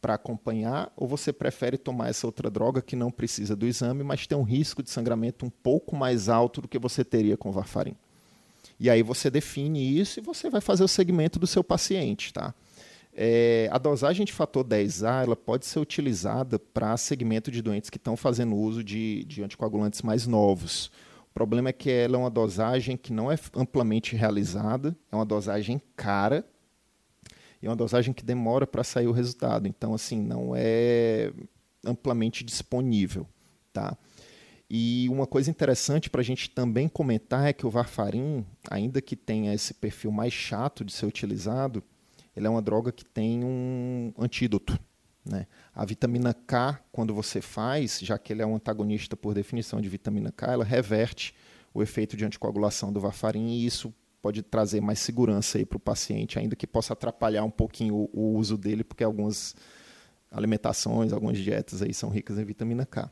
para 0.00 0.14
acompanhar, 0.14 0.92
ou 0.96 1.06
você 1.06 1.32
prefere 1.32 1.78
tomar 1.78 2.08
essa 2.08 2.26
outra 2.26 2.50
droga 2.50 2.82
que 2.82 2.96
não 2.96 3.08
precisa 3.08 3.54
do 3.54 3.66
exame, 3.66 4.02
mas 4.02 4.26
tem 4.26 4.36
um 4.36 4.42
risco 4.42 4.82
de 4.82 4.90
sangramento 4.90 5.46
um 5.46 5.50
pouco 5.50 5.94
mais 5.94 6.28
alto 6.28 6.60
do 6.60 6.66
que 6.66 6.76
você 6.76 7.04
teria 7.04 7.36
com 7.36 7.52
varfarina? 7.52 7.96
E 8.78 8.90
aí 8.90 9.02
você 9.02 9.30
define 9.30 9.98
isso 9.98 10.18
e 10.18 10.22
você 10.22 10.50
vai 10.50 10.60
fazer 10.60 10.84
o 10.84 10.88
segmento 10.88 11.38
do 11.38 11.46
seu 11.46 11.62
paciente, 11.62 12.32
tá? 12.32 12.54
É, 13.14 13.68
a 13.70 13.76
dosagem 13.76 14.24
de 14.24 14.32
fator 14.32 14.64
10A 14.64 15.24
ela 15.24 15.36
pode 15.36 15.66
ser 15.66 15.78
utilizada 15.78 16.58
para 16.58 16.96
segmento 16.96 17.50
de 17.50 17.60
doentes 17.60 17.90
que 17.90 17.98
estão 17.98 18.16
fazendo 18.16 18.56
uso 18.56 18.82
de, 18.82 19.24
de 19.24 19.42
anticoagulantes 19.42 20.00
mais 20.00 20.26
novos. 20.26 20.90
O 21.30 21.34
problema 21.34 21.68
é 21.68 21.72
que 21.72 21.90
ela 21.90 22.16
é 22.16 22.18
uma 22.18 22.30
dosagem 22.30 22.96
que 22.96 23.12
não 23.12 23.30
é 23.30 23.38
amplamente 23.54 24.16
realizada, 24.16 24.96
é 25.10 25.16
uma 25.16 25.26
dosagem 25.26 25.80
cara 25.94 26.46
e 27.62 27.66
é 27.66 27.68
uma 27.68 27.76
dosagem 27.76 28.12
que 28.14 28.24
demora 28.24 28.66
para 28.66 28.82
sair 28.82 29.06
o 29.06 29.12
resultado. 29.12 29.68
Então, 29.68 29.94
assim, 29.94 30.20
não 30.20 30.52
é 30.54 31.32
amplamente 31.84 32.42
disponível, 32.42 33.26
tá? 33.72 33.96
E 34.74 35.06
uma 35.10 35.26
coisa 35.26 35.50
interessante 35.50 36.08
para 36.08 36.22
a 36.22 36.24
gente 36.24 36.48
também 36.48 36.88
comentar 36.88 37.46
é 37.46 37.52
que 37.52 37.66
o 37.66 37.68
varfarin, 37.68 38.42
ainda 38.70 39.02
que 39.02 39.14
tenha 39.14 39.52
esse 39.52 39.74
perfil 39.74 40.10
mais 40.10 40.32
chato 40.32 40.82
de 40.82 40.90
ser 40.90 41.04
utilizado, 41.04 41.84
ele 42.34 42.46
é 42.46 42.50
uma 42.50 42.62
droga 42.62 42.90
que 42.90 43.04
tem 43.04 43.44
um 43.44 44.14
antídoto. 44.18 44.80
Né? 45.26 45.46
A 45.74 45.84
vitamina 45.84 46.32
K, 46.32 46.80
quando 46.90 47.12
você 47.12 47.42
faz, 47.42 48.00
já 48.00 48.16
que 48.16 48.32
ele 48.32 48.40
é 48.40 48.46
um 48.46 48.54
antagonista 48.54 49.14
por 49.14 49.34
definição 49.34 49.78
de 49.78 49.90
vitamina 49.90 50.32
K, 50.32 50.54
ela 50.54 50.64
reverte 50.64 51.34
o 51.74 51.82
efeito 51.82 52.16
de 52.16 52.24
anticoagulação 52.24 52.90
do 52.90 52.98
varfarin 52.98 53.48
e 53.48 53.66
isso 53.66 53.92
pode 54.22 54.40
trazer 54.40 54.80
mais 54.80 55.00
segurança 55.00 55.58
para 55.66 55.76
o 55.76 55.80
paciente, 55.80 56.38
ainda 56.38 56.56
que 56.56 56.66
possa 56.66 56.94
atrapalhar 56.94 57.44
um 57.44 57.50
pouquinho 57.50 57.94
o, 57.94 58.10
o 58.10 58.38
uso 58.38 58.56
dele, 58.56 58.82
porque 58.82 59.04
algumas 59.04 59.54
alimentações, 60.30 61.12
algumas 61.12 61.36
dietas 61.36 61.82
aí 61.82 61.92
são 61.92 62.08
ricas 62.08 62.38
em 62.38 62.44
vitamina 62.46 62.86
K. 62.86 63.10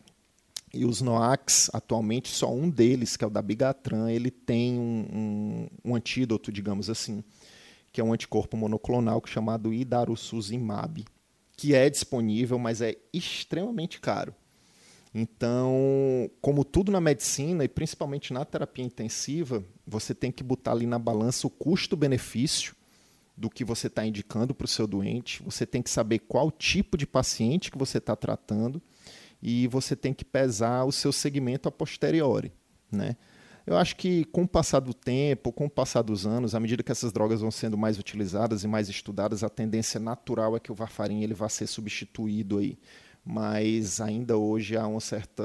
E 0.73 0.85
os 0.85 1.01
NOACs, 1.01 1.69
atualmente, 1.73 2.29
só 2.29 2.53
um 2.53 2.71
deles, 2.71 3.17
que 3.17 3.25
é 3.25 3.27
o 3.27 3.31
da 3.31 3.43
Bigatran, 3.43 4.11
ele 4.11 4.31
tem 4.31 4.79
um, 4.79 5.07
um, 5.13 5.91
um 5.91 5.97
antídoto, 5.97 6.53
digamos 6.53 6.89
assim, 6.89 7.25
que 7.93 8.01
é 8.01 8.05
um 8.05 8.13
anticorpo 8.13 8.57
monoclonal 8.57 9.21
chamado 9.27 9.75
Idarusuzimab, 9.75 11.05
que 11.57 11.75
é 11.75 11.91
disponível, 11.91 12.59
mas 12.59 12.81
é 12.81 12.97
extremamente 13.13 14.01
caro. 14.01 14.33
Então, 15.13 16.31
como 16.41 16.65
tudo 16.65 16.93
na 16.93 17.01
medicina 17.01 17.65
e 17.65 17.69
principalmente 17.69 18.33
na 18.33 18.45
terapia 18.45 18.85
intensiva, 18.85 19.65
você 19.85 20.15
tem 20.15 20.31
que 20.31 20.45
botar 20.45 20.71
ali 20.71 20.87
na 20.87 21.01
balança 21.01 21.49
o 21.49 21.51
custo-benefício 21.51 22.77
do 23.37 23.51
que 23.51 23.65
você 23.65 23.89
está 23.89 24.07
indicando 24.07 24.55
para 24.55 24.67
o 24.67 24.69
seu 24.69 24.87
doente. 24.87 25.43
Você 25.43 25.67
tem 25.67 25.83
que 25.83 25.91
saber 25.91 26.21
qual 26.21 26.51
tipo 26.53 26.97
de 26.97 27.09
paciente 27.09 27.73
que 27.73 27.79
você 27.79 27.99
está 27.99 28.15
tratando 28.15 28.81
e 29.43 29.67
você 29.67 29.97
tem 29.97 30.13
que 30.13 30.25
pesar 30.25 30.85
o 30.85 30.93
seu 30.93 31.13
segmento 31.13 31.69
a 31.69 31.73
posteriori, 31.73 32.53
né? 32.91 33.17
Eu 33.67 33.77
acho 33.77 33.95
que 33.97 34.25
com 34.25 34.43
o 34.43 34.49
passar 34.49 34.81
do 34.81 34.93
tempo, 34.93 35.53
com 35.53 35.67
o 35.67 35.71
passar 35.71 36.03
dos 36.03 36.27
anos, 36.27 36.55
à 36.55 36.61
medida 36.61 36.83
que 36.83 36.91
essas 36.91 37.13
drogas 37.13 37.41
vão 37.41 37.51
sendo 37.51 37.77
mais 37.79 37.99
utilizadas 37.99 38.65
e 38.65 38.69
mais 38.69 38.89
estudadas, 38.89 39.45
a 39.45 39.49
tendência 39.49 40.01
natural 40.01 40.57
é 40.57 40.61
que 40.61 40.73
o 40.73 40.75
varfarin 40.75 41.23
ele 41.23 41.35
vá 41.35 41.49
ser 41.49 41.67
substituído 41.67 42.59
aí. 42.59 42.79
Mas 43.25 44.01
ainda 44.01 44.37
hoje 44.37 44.77
há 44.77 44.89
um 44.89 44.99
certo 44.99 45.43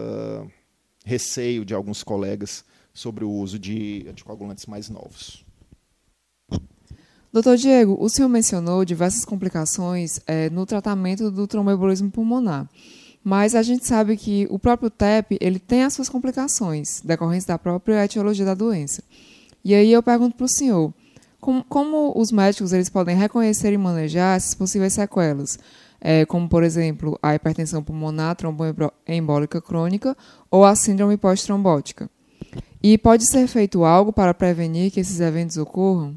receio 1.06 1.64
de 1.64 1.74
alguns 1.74 2.04
colegas 2.04 2.66
sobre 2.94 3.24
o 3.24 3.30
uso 3.30 3.60
de 3.60 4.06
anticoagulantes 4.10 4.66
mais 4.66 4.90
novos. 4.90 5.46
Doutor 7.32 7.58
Diego, 7.58 7.98
o 8.00 8.10
senhor 8.10 8.30
mencionou 8.30 8.86
diversas 8.86 9.26
complicações 9.26 10.22
é, 10.26 10.50
no 10.50 10.66
tratamento 10.66 11.30
do 11.30 11.46
tromboembolismo 11.46 12.10
pulmonar. 12.10 12.68
Mas 13.28 13.56
a 13.56 13.64
gente 13.64 13.88
sabe 13.88 14.16
que 14.18 14.46
o 14.52 14.60
próprio 14.60 14.88
TEP 14.88 15.40
ele 15.42 15.58
tem 15.58 15.82
as 15.82 15.94
suas 15.94 16.08
complicações, 16.08 17.02
decorrentes 17.02 17.48
da 17.48 17.58
própria 17.58 18.06
etiologia 18.06 18.46
da 18.46 18.54
doença. 18.54 19.04
E 19.64 19.74
aí 19.74 19.92
eu 19.92 20.04
pergunto 20.04 20.38
para 20.38 20.46
o 20.46 20.48
senhor, 20.48 20.94
como, 21.42 21.64
como, 21.64 22.14
os 22.16 22.32
médicos 22.32 22.72
eles 22.72 22.88
podem 22.88 23.18
reconhecer 23.18 23.74
e 23.74 23.80
manejar 23.80 24.38
essas 24.38 24.54
possíveis 24.54 24.94
sequelas, 24.94 25.58
é, 26.00 26.24
como, 26.24 26.48
por 26.48 26.64
exemplo, 26.64 27.18
a 27.20 27.34
hipertensão 27.34 27.84
pulmonar 27.84 28.36
tromboembólica 28.36 29.60
crônica 29.60 30.16
ou 30.52 30.64
a 30.64 30.76
síndrome 30.76 31.18
pós-trombótica? 31.18 32.08
E 32.84 32.96
pode 32.96 33.28
ser 33.28 33.48
feito 33.48 33.84
algo 33.84 34.14
para 34.14 34.36
prevenir 34.36 34.92
que 34.92 35.00
esses 35.00 35.20
eventos 35.20 35.58
ocorram? 35.58 36.16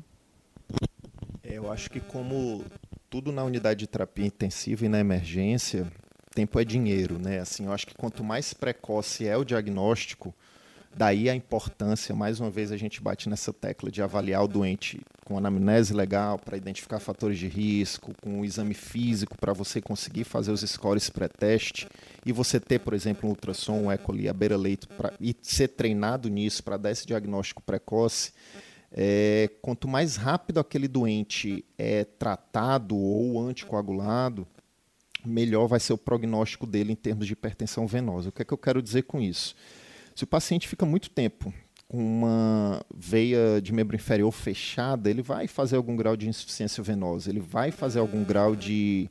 É, 1.43 1.57
eu 1.57 1.73
acho 1.73 1.91
que 1.91 2.01
como 2.01 2.63
tudo 3.09 3.33
na 3.33 3.45
unidade 3.45 3.81
de 3.81 3.87
terapia 3.87 4.27
intensiva 4.27 4.85
e 4.85 4.91
na 4.91 5.01
emergência, 5.01 5.91
tempo 6.35 6.59
é 6.61 6.65
dinheiro, 6.65 7.19
né? 7.19 7.41
Assim, 7.41 7.67
eu 7.67 7.73
acho 7.73 7.87
que 7.87 7.95
quanto 7.95 8.23
mais 8.23 8.53
precoce 8.53 9.27
é 9.27 9.37
o 9.37 9.45
diagnóstico, 9.45 10.35
daí 10.95 11.29
a 11.29 11.35
importância, 11.35 12.15
mais 12.15 12.41
uma 12.41 12.51
vez 12.51 12.73
a 12.73 12.77
gente 12.77 13.01
bate 13.01 13.29
nessa 13.29 13.53
tecla 13.53 13.91
de 13.91 14.03
avaliar 14.03 14.43
o 14.43 14.49
doente 14.49 15.01
com 15.25 15.37
anamnese 15.37 15.93
legal 15.93 16.39
para 16.39 16.57
identificar 16.57 16.99
fatores 16.99 17.39
de 17.39 17.47
risco, 17.47 18.15
com 18.23 18.41
o 18.41 18.45
exame 18.45 18.75
físico 18.75 19.37
para 19.39 19.53
você 19.53 19.81
conseguir 19.81 20.25
fazer 20.25 20.51
os 20.51 20.61
scores 20.63 21.11
pré-teste 21.11 21.87
e 22.25 22.33
você 22.33 22.59
ter, 22.59 22.81
por 22.81 22.95
exemplo, 22.95 23.29
um 23.29 23.31
ultrassom, 23.31 23.83
um 23.83 23.93
eco 23.93 24.13
ali, 24.13 24.29
a 24.29 24.33
beira-leito 24.33 24.89
e 25.21 25.37
ser 25.43 25.69
treinado 25.69 26.29
nisso 26.29 26.65
para 26.65 26.77
dar 26.77 26.91
esse 26.91 27.07
diagnóstico 27.07 27.63
precoce. 27.63 28.33
É, 28.91 29.51
quanto 29.61 29.87
mais 29.87 30.17
rápido 30.17 30.59
aquele 30.59 30.89
doente 30.89 31.63
é 31.77 32.05
tratado 32.05 32.97
ou 32.97 33.39
anticoagulado, 33.39 34.47
melhor 35.25 35.67
vai 35.67 35.81
ser 35.81 35.93
o 35.93 35.99
prognóstico 35.99 36.67
dele 36.67 36.93
em 36.93 36.97
termos 36.97 37.27
de 37.27 37.33
hipertensão 37.33 37.87
venosa. 37.87 38.29
O 38.29 38.33
que 38.33 38.43
é 38.43 38.45
que 38.45 38.53
eu 38.53 38.59
quero 38.59 38.83
dizer 38.83 39.03
com 39.03 39.21
isso? 39.21 39.55
Se 40.15 40.25
o 40.25 40.27
paciente 40.27 40.67
fica 40.67 40.85
muito 40.85 41.11
tempo 41.11 41.53
com 41.89 41.99
uma 41.99 42.83
veia 42.95 43.61
de 43.63 43.73
membro 43.73 43.97
inferior 43.97 44.31
fechada, 44.31 45.09
ele 45.09 45.23
vai 45.23 45.49
fazer 45.49 45.77
algum 45.77 45.97
grau 45.97 46.17
de 46.17 46.29
insuficiência 46.29 46.83
venosa, 46.83 47.31
ele 47.31 47.41
vai 47.41 47.71
fazer 47.71 47.99
algum 47.99 48.23
grau 48.23 48.55
de, 48.55 49.09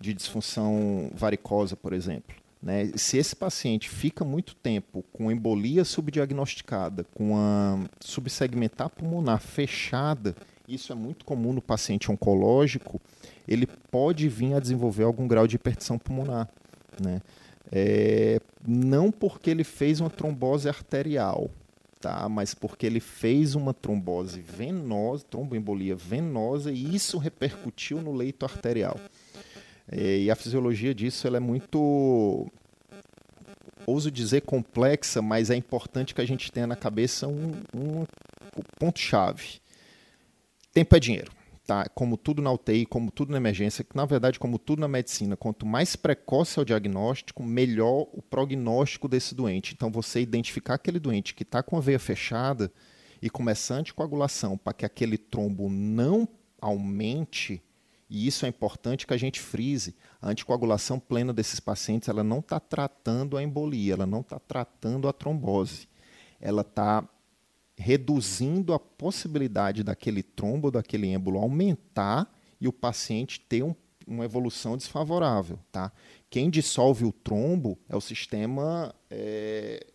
de 0.00 0.12
disfunção 0.12 1.10
varicosa, 1.14 1.76
por 1.76 1.92
exemplo. 1.92 2.34
Né? 2.62 2.90
Se 2.94 3.16
esse 3.16 3.34
paciente 3.34 3.88
fica 3.88 4.24
muito 4.24 4.54
tempo 4.54 5.04
com 5.12 5.30
embolia 5.30 5.84
subdiagnosticada, 5.84 7.04
com 7.14 7.36
a 7.36 7.78
subsegmentar 8.00 8.90
pulmonar 8.90 9.40
fechada, 9.40 10.34
isso 10.74 10.92
é 10.92 10.94
muito 10.94 11.24
comum 11.24 11.52
no 11.52 11.60
paciente 11.60 12.10
oncológico, 12.10 13.00
ele 13.46 13.66
pode 13.66 14.28
vir 14.28 14.54
a 14.54 14.60
desenvolver 14.60 15.04
algum 15.04 15.26
grau 15.26 15.46
de 15.46 15.56
hipertensão 15.56 15.98
pulmonar. 15.98 16.48
Né? 17.02 17.20
É, 17.72 18.40
não 18.66 19.10
porque 19.10 19.50
ele 19.50 19.64
fez 19.64 20.00
uma 20.00 20.10
trombose 20.10 20.68
arterial, 20.68 21.50
tá? 22.00 22.28
mas 22.28 22.54
porque 22.54 22.86
ele 22.86 23.00
fez 23.00 23.54
uma 23.54 23.74
trombose 23.74 24.40
venosa, 24.40 25.24
tromboembolia 25.28 25.96
venosa, 25.96 26.72
e 26.72 26.94
isso 26.94 27.18
repercutiu 27.18 28.00
no 28.00 28.12
leito 28.12 28.44
arterial. 28.44 28.98
É, 29.90 30.18
e 30.18 30.30
a 30.30 30.36
fisiologia 30.36 30.94
disso 30.94 31.26
ela 31.26 31.36
é 31.36 31.40
muito, 31.40 32.46
ouso 33.86 34.10
dizer, 34.10 34.42
complexa, 34.42 35.20
mas 35.20 35.50
é 35.50 35.56
importante 35.56 36.14
que 36.14 36.20
a 36.20 36.26
gente 36.26 36.50
tenha 36.52 36.66
na 36.66 36.76
cabeça 36.76 37.26
um, 37.26 37.52
um 37.74 38.06
ponto-chave. 38.78 39.59
Tempo 40.72 40.96
é 40.96 41.00
dinheiro 41.00 41.32
tá, 41.70 41.88
como 41.90 42.16
tudo 42.16 42.42
na 42.42 42.50
UTI, 42.50 42.84
como 42.84 43.12
tudo 43.12 43.30
na 43.30 43.36
emergência, 43.36 43.86
na 43.94 44.04
verdade, 44.04 44.40
como 44.40 44.58
tudo 44.58 44.80
na 44.80 44.88
medicina, 44.88 45.36
quanto 45.36 45.64
mais 45.64 45.94
precoce 45.94 46.58
é 46.58 46.62
o 46.62 46.64
diagnóstico, 46.64 47.44
melhor 47.44 48.08
o 48.12 48.20
prognóstico 48.20 49.06
desse 49.06 49.36
doente. 49.36 49.72
Então, 49.72 49.88
você 49.88 50.20
identificar 50.20 50.74
aquele 50.74 50.98
doente 50.98 51.32
que 51.32 51.44
está 51.44 51.62
com 51.62 51.76
a 51.76 51.80
veia 51.80 52.00
fechada 52.00 52.72
e 53.22 53.30
começar 53.30 53.76
a 53.76 53.78
anticoagulação 53.78 54.58
para 54.58 54.72
que 54.72 54.84
aquele 54.84 55.16
trombo 55.16 55.68
não 55.70 56.28
aumente, 56.60 57.62
e 58.08 58.26
isso 58.26 58.44
é 58.44 58.48
importante 58.48 59.06
que 59.06 59.14
a 59.14 59.16
gente 59.16 59.38
frise, 59.38 59.94
a 60.20 60.30
anticoagulação 60.30 60.98
plena 60.98 61.32
desses 61.32 61.60
pacientes, 61.60 62.08
ela 62.08 62.24
não 62.24 62.40
está 62.40 62.58
tratando 62.58 63.36
a 63.36 63.42
embolia, 63.44 63.92
ela 63.92 64.06
não 64.06 64.22
está 64.22 64.40
tratando 64.40 65.06
a 65.06 65.12
trombose. 65.12 65.88
Ela 66.40 66.62
está 66.62 67.08
reduzindo 67.80 68.74
a 68.74 68.78
possibilidade 68.78 69.82
daquele 69.82 70.22
trombo, 70.22 70.70
daquele 70.70 71.08
êmbolo 71.08 71.38
aumentar 71.38 72.30
e 72.60 72.68
o 72.68 72.72
paciente 72.72 73.40
ter 73.40 73.62
um, 73.62 73.74
uma 74.06 74.24
evolução 74.24 74.76
desfavorável. 74.76 75.58
Tá? 75.72 75.90
Quem 76.28 76.50
dissolve 76.50 77.06
o 77.06 77.12
trombo 77.12 77.78
é 77.88 77.96
o 77.96 78.00
sistema 78.00 78.94
é, 79.10 79.86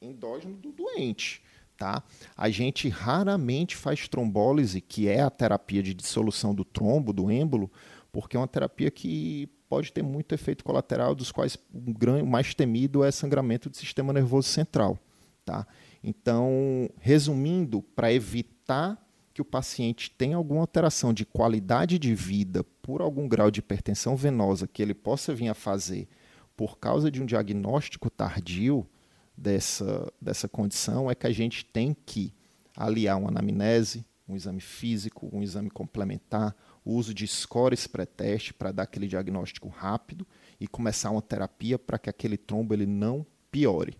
endógeno 0.00 0.56
do 0.56 0.72
doente. 0.72 1.42
Tá? 1.76 2.02
A 2.34 2.48
gente 2.48 2.88
raramente 2.88 3.76
faz 3.76 4.08
trombólise, 4.08 4.80
que 4.80 5.06
é 5.06 5.20
a 5.20 5.28
terapia 5.28 5.82
de 5.82 5.92
dissolução 5.92 6.54
do 6.54 6.64
trombo, 6.64 7.12
do 7.12 7.30
êmbolo, 7.30 7.70
porque 8.10 8.34
é 8.34 8.40
uma 8.40 8.48
terapia 8.48 8.90
que 8.90 9.46
pode 9.68 9.92
ter 9.92 10.02
muito 10.02 10.34
efeito 10.34 10.64
colateral, 10.64 11.14
dos 11.14 11.30
quais 11.30 11.58
o 11.74 12.26
mais 12.26 12.54
temido 12.54 13.04
é 13.04 13.10
sangramento 13.10 13.68
do 13.68 13.76
sistema 13.76 14.10
nervoso 14.10 14.48
central. 14.48 14.98
Tá? 15.44 15.66
Então, 16.02 16.88
resumindo, 16.98 17.82
para 17.82 18.12
evitar 18.12 19.02
que 19.32 19.42
o 19.42 19.44
paciente 19.44 20.10
tenha 20.10 20.36
alguma 20.36 20.60
alteração 20.60 21.12
de 21.12 21.26
qualidade 21.26 21.98
de 21.98 22.14
vida 22.14 22.64
por 22.80 23.02
algum 23.02 23.28
grau 23.28 23.50
de 23.50 23.60
hipertensão 23.60 24.16
venosa 24.16 24.66
que 24.66 24.80
ele 24.80 24.94
possa 24.94 25.34
vir 25.34 25.48
a 25.48 25.54
fazer 25.54 26.08
por 26.56 26.78
causa 26.78 27.10
de 27.10 27.22
um 27.22 27.26
diagnóstico 27.26 28.08
tardio 28.08 28.88
dessa, 29.36 30.10
dessa 30.20 30.48
condição, 30.48 31.10
é 31.10 31.14
que 31.14 31.26
a 31.26 31.32
gente 31.32 31.64
tem 31.64 31.94
que 31.94 32.32
aliar 32.74 33.18
uma 33.18 33.28
anamnese, 33.28 34.06
um 34.26 34.34
exame 34.34 34.60
físico, 34.60 35.28
um 35.32 35.42
exame 35.42 35.70
complementar, 35.70 36.56
o 36.84 36.94
uso 36.94 37.12
de 37.12 37.26
scores 37.26 37.86
pré-teste 37.86 38.54
para 38.54 38.72
dar 38.72 38.84
aquele 38.84 39.06
diagnóstico 39.06 39.68
rápido 39.68 40.26
e 40.58 40.66
começar 40.66 41.10
uma 41.10 41.22
terapia 41.22 41.78
para 41.78 41.98
que 41.98 42.08
aquele 42.08 42.36
trombo 42.36 42.72
ele 42.72 42.86
não 42.86 43.26
piore. 43.50 43.98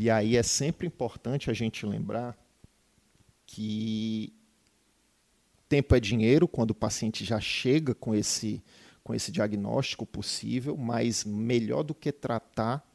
E 0.00 0.08
aí 0.08 0.36
é 0.36 0.44
sempre 0.44 0.86
importante 0.86 1.50
a 1.50 1.52
gente 1.52 1.84
lembrar 1.84 2.38
que 3.44 4.32
tempo 5.68 5.92
é 5.92 5.98
dinheiro 5.98 6.46
quando 6.46 6.70
o 6.70 6.74
paciente 6.74 7.24
já 7.24 7.40
chega 7.40 7.96
com 7.96 8.14
esse, 8.14 8.62
com 9.02 9.12
esse 9.12 9.32
diagnóstico 9.32 10.06
possível, 10.06 10.76
mas 10.76 11.24
melhor 11.24 11.82
do 11.82 11.96
que 11.96 12.12
tratar 12.12 12.88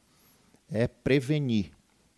é 0.70 0.88
prevenir. 0.88 1.72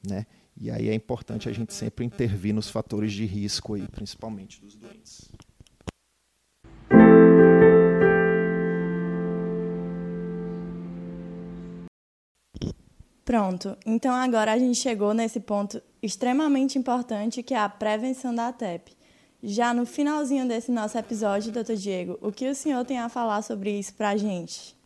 Né? 0.08 0.24
E 0.56 0.70
aí 0.70 0.88
é 0.88 0.94
importante 0.94 1.48
a 1.48 1.52
gente 1.52 1.74
sempre 1.74 2.04
intervir 2.04 2.54
nos 2.54 2.70
fatores 2.70 3.12
de 3.12 3.26
risco, 3.26 3.74
aí, 3.74 3.88
principalmente 3.88 4.60
dos 4.60 4.76
doentes. 4.76 5.28
Pronto, 13.26 13.76
então 13.84 14.14
agora 14.14 14.52
a 14.52 14.58
gente 14.58 14.78
chegou 14.78 15.12
nesse 15.12 15.40
ponto 15.40 15.82
extremamente 16.00 16.78
importante 16.78 17.42
que 17.42 17.54
é 17.54 17.58
a 17.58 17.68
prevenção 17.68 18.32
da 18.32 18.52
TEP. 18.52 18.92
Já 19.42 19.74
no 19.74 19.84
finalzinho 19.84 20.46
desse 20.46 20.70
nosso 20.70 20.96
episódio, 20.96 21.50
doutor 21.50 21.74
Diego, 21.74 22.16
o 22.22 22.30
que 22.30 22.48
o 22.48 22.54
senhor 22.54 22.84
tem 22.84 23.00
a 23.00 23.08
falar 23.08 23.42
sobre 23.42 23.76
isso 23.76 23.92
para 23.94 24.10
a 24.10 24.16
gente? 24.16 24.76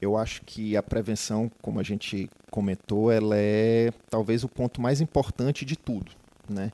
Eu 0.00 0.16
acho 0.16 0.42
que 0.42 0.76
a 0.76 0.82
prevenção, 0.82 1.48
como 1.62 1.78
a 1.78 1.84
gente 1.84 2.28
comentou, 2.50 3.12
ela 3.12 3.36
é 3.36 3.92
talvez 4.10 4.42
o 4.42 4.48
ponto 4.48 4.80
mais 4.80 5.00
importante 5.00 5.64
de 5.64 5.76
tudo. 5.76 6.10
Né? 6.50 6.72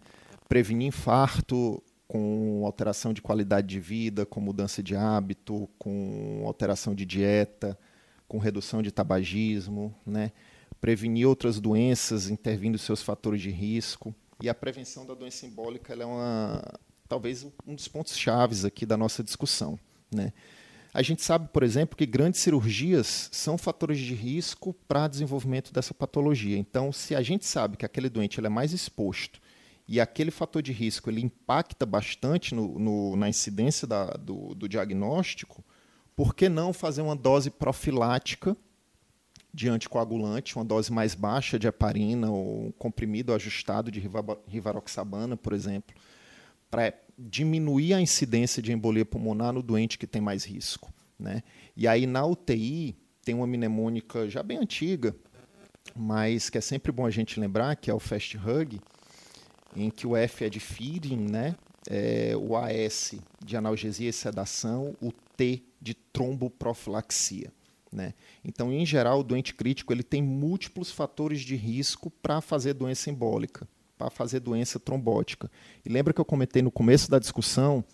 Prevenir 0.48 0.88
infarto 0.88 1.82
com 2.08 2.62
alteração 2.64 3.12
de 3.12 3.20
qualidade 3.20 3.66
de 3.66 3.78
vida, 3.78 4.24
com 4.24 4.40
mudança 4.40 4.82
de 4.82 4.96
hábito, 4.96 5.68
com 5.78 6.42
alteração 6.46 6.94
de 6.94 7.04
dieta, 7.04 7.78
com 8.32 8.38
redução 8.38 8.80
de 8.80 8.90
tabagismo, 8.90 9.94
né? 10.06 10.32
prevenir 10.80 11.28
outras 11.28 11.60
doenças, 11.60 12.30
intervindo 12.30 12.78
seus 12.78 13.02
fatores 13.02 13.42
de 13.42 13.50
risco. 13.50 14.14
E 14.40 14.48
a 14.48 14.54
prevenção 14.54 15.04
da 15.04 15.12
doença 15.12 15.44
embólica 15.44 15.92
é 15.92 16.06
uma, 16.06 16.64
talvez 17.06 17.46
um 17.66 17.74
dos 17.74 17.88
pontos 17.88 18.16
chaves 18.16 18.64
aqui 18.64 18.86
da 18.86 18.96
nossa 18.96 19.22
discussão. 19.22 19.78
Né? 20.10 20.32
A 20.94 21.02
gente 21.02 21.22
sabe, 21.22 21.50
por 21.52 21.62
exemplo, 21.62 21.94
que 21.94 22.06
grandes 22.06 22.40
cirurgias 22.40 23.28
são 23.30 23.58
fatores 23.58 23.98
de 23.98 24.14
risco 24.14 24.74
para 24.88 25.08
desenvolvimento 25.08 25.70
dessa 25.70 25.92
patologia. 25.92 26.56
Então, 26.56 26.90
se 26.90 27.14
a 27.14 27.20
gente 27.20 27.44
sabe 27.44 27.76
que 27.76 27.84
aquele 27.84 28.08
doente 28.08 28.40
ele 28.40 28.46
é 28.46 28.50
mais 28.50 28.72
exposto 28.72 29.42
e 29.86 30.00
aquele 30.00 30.30
fator 30.30 30.62
de 30.62 30.72
risco 30.72 31.10
ele 31.10 31.20
impacta 31.20 31.84
bastante 31.84 32.54
no, 32.54 32.78
no, 32.78 33.14
na 33.14 33.28
incidência 33.28 33.86
da, 33.86 34.06
do, 34.06 34.54
do 34.54 34.66
diagnóstico, 34.66 35.62
por 36.14 36.34
que 36.34 36.48
não 36.48 36.72
fazer 36.72 37.02
uma 37.02 37.16
dose 37.16 37.50
profilática 37.50 38.56
de 39.52 39.68
anticoagulante, 39.68 40.56
uma 40.56 40.64
dose 40.64 40.90
mais 40.90 41.14
baixa 41.14 41.58
de 41.58 41.66
heparina 41.66 42.30
ou 42.30 42.72
comprimido 42.78 43.34
ajustado 43.34 43.90
de 43.90 44.02
rivaroxabana, 44.48 45.36
por 45.36 45.52
exemplo, 45.52 45.94
para 46.70 46.94
diminuir 47.18 47.92
a 47.92 48.00
incidência 48.00 48.62
de 48.62 48.72
embolia 48.72 49.04
pulmonar 49.04 49.52
no 49.52 49.62
doente 49.62 49.98
que 49.98 50.06
tem 50.06 50.22
mais 50.22 50.44
risco. 50.44 50.92
Né? 51.18 51.42
E 51.76 51.86
aí 51.86 52.06
na 52.06 52.24
UTI 52.24 52.96
tem 53.22 53.34
uma 53.34 53.46
mnemônica 53.46 54.28
já 54.28 54.42
bem 54.42 54.58
antiga, 54.58 55.14
mas 55.94 56.48
que 56.48 56.58
é 56.58 56.60
sempre 56.60 56.90
bom 56.90 57.04
a 57.04 57.10
gente 57.10 57.38
lembrar, 57.38 57.76
que 57.76 57.90
é 57.90 57.94
o 57.94 58.00
Fast 58.00 58.36
Hug, 58.38 58.80
em 59.76 59.90
que 59.90 60.06
o 60.06 60.16
F 60.16 60.44
é 60.44 60.48
de 60.48 60.60
feeding, 60.60 61.30
né? 61.30 61.54
É, 61.88 62.32
o 62.36 62.56
AS 62.56 63.14
de 63.44 63.56
analgesia 63.56 64.08
e 64.08 64.12
sedação, 64.12 64.96
o 65.00 65.12
T 65.36 65.62
de 65.80 65.94
tromboprofilaxia. 65.94 67.52
Né? 67.92 68.14
Então, 68.44 68.72
em 68.72 68.86
geral, 68.86 69.20
o 69.20 69.24
doente 69.24 69.54
crítico 69.54 69.92
ele 69.92 70.02
tem 70.02 70.22
múltiplos 70.22 70.90
fatores 70.90 71.40
de 71.42 71.56
risco 71.56 72.10
para 72.10 72.40
fazer 72.40 72.72
doença 72.72 73.10
embólica, 73.10 73.68
para 73.98 74.08
fazer 74.08 74.40
doença 74.40 74.80
trombótica. 74.80 75.50
E 75.84 75.88
lembra 75.88 76.14
que 76.14 76.20
eu 76.20 76.24
comentei 76.24 76.62
no 76.62 76.70
começo 76.70 77.10
da 77.10 77.18
discussão 77.18 77.84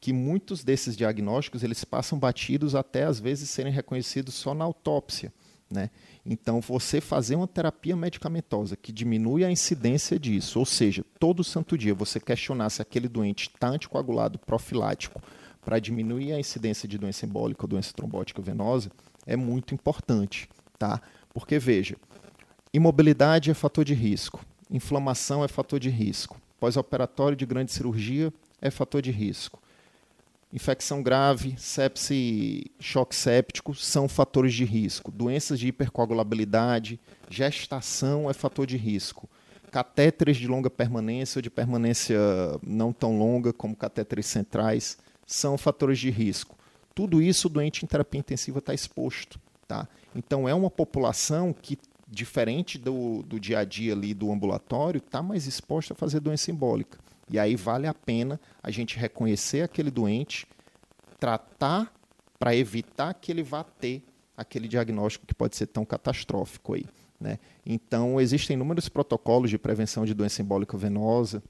que 0.00 0.12
muitos 0.12 0.62
desses 0.62 0.96
diagnósticos 0.96 1.64
eles 1.64 1.82
passam 1.84 2.18
batidos 2.18 2.76
até 2.76 3.02
às 3.04 3.18
vezes 3.18 3.50
serem 3.50 3.72
reconhecidos 3.72 4.34
só 4.34 4.54
na 4.54 4.64
autópsia. 4.64 5.32
Né? 5.70 5.90
Então, 6.24 6.60
você 6.60 7.00
fazer 7.00 7.36
uma 7.36 7.46
terapia 7.46 7.94
medicamentosa 7.94 8.76
que 8.76 8.90
diminui 8.90 9.44
a 9.44 9.50
incidência 9.50 10.18
disso, 10.18 10.58
ou 10.58 10.64
seja, 10.64 11.04
todo 11.18 11.44
santo 11.44 11.76
dia 11.76 11.94
você 11.94 12.18
questionar 12.18 12.70
se 12.70 12.80
aquele 12.80 13.08
doente 13.08 13.50
está 13.54 13.68
anticoagulado 13.68 14.38
profilático 14.38 15.20
para 15.62 15.78
diminuir 15.78 16.32
a 16.32 16.40
incidência 16.40 16.88
de 16.88 16.96
doença 16.96 17.26
embólica 17.26 17.64
ou 17.64 17.68
doença 17.68 17.92
trombótica 17.92 18.40
venosa, 18.40 18.90
é 19.26 19.36
muito 19.36 19.74
importante. 19.74 20.48
Tá? 20.78 21.02
Porque, 21.34 21.58
veja, 21.58 21.96
imobilidade 22.72 23.50
é 23.50 23.54
fator 23.54 23.84
de 23.84 23.92
risco, 23.92 24.44
inflamação 24.70 25.44
é 25.44 25.48
fator 25.48 25.78
de 25.78 25.90
risco, 25.90 26.40
pós-operatório 26.58 27.36
de 27.36 27.44
grande 27.44 27.72
cirurgia 27.72 28.32
é 28.60 28.70
fator 28.70 29.02
de 29.02 29.10
risco 29.10 29.60
infecção 30.52 31.02
grave, 31.02 31.54
sepse, 31.58 32.70
choque 32.80 33.14
séptico 33.14 33.74
são 33.74 34.08
fatores 34.08 34.54
de 34.54 34.64
risco. 34.64 35.10
Doenças 35.10 35.58
de 35.58 35.68
hipercoagulabilidade, 35.68 36.98
gestação 37.28 38.30
é 38.30 38.32
fator 38.32 38.66
de 38.66 38.76
risco. 38.76 39.28
Catéteres 39.70 40.38
de 40.38 40.48
longa 40.48 40.70
permanência 40.70 41.38
ou 41.38 41.42
de 41.42 41.50
permanência 41.50 42.18
não 42.62 42.92
tão 42.92 43.18
longa, 43.18 43.52
como 43.52 43.76
catéteres 43.76 44.26
centrais, 44.26 44.96
são 45.26 45.58
fatores 45.58 45.98
de 45.98 46.10
risco. 46.10 46.56
Tudo 46.94 47.20
isso 47.20 47.48
o 47.48 47.50
doente 47.50 47.84
em 47.84 47.88
terapia 47.88 48.18
intensiva 48.18 48.58
está 48.58 48.72
exposto. 48.72 49.38
Tá? 49.66 49.86
Então 50.16 50.48
é 50.48 50.54
uma 50.54 50.70
população 50.70 51.52
que, 51.52 51.78
diferente 52.08 52.78
do, 52.78 53.22
do 53.22 53.38
dia 53.38 53.58
a 53.58 53.64
dia 53.64 53.92
ali 53.92 54.14
do 54.14 54.32
ambulatório, 54.32 54.98
está 54.98 55.22
mais 55.22 55.46
exposta 55.46 55.92
a 55.92 55.96
fazer 55.96 56.20
doença 56.20 56.50
embólica. 56.50 56.98
E 57.30 57.38
aí 57.38 57.56
vale 57.56 57.86
a 57.86 57.94
pena 57.94 58.40
a 58.62 58.70
gente 58.70 58.98
reconhecer 58.98 59.62
aquele 59.62 59.90
doente, 59.90 60.46
tratar 61.18 61.92
para 62.38 62.54
evitar 62.54 63.12
que 63.14 63.32
ele 63.32 63.42
vá 63.42 63.64
ter 63.64 64.04
aquele 64.36 64.68
diagnóstico 64.68 65.26
que 65.26 65.34
pode 65.34 65.56
ser 65.56 65.66
tão 65.66 65.84
catastrófico 65.84 66.74
aí. 66.74 66.86
Né? 67.20 67.38
Então, 67.66 68.20
existem 68.20 68.54
inúmeros 68.54 68.88
protocolos 68.88 69.50
de 69.50 69.58
prevenção 69.58 70.06
de 70.06 70.14
doença 70.14 70.40
embólica 70.40 70.76
venosa, 70.78 71.42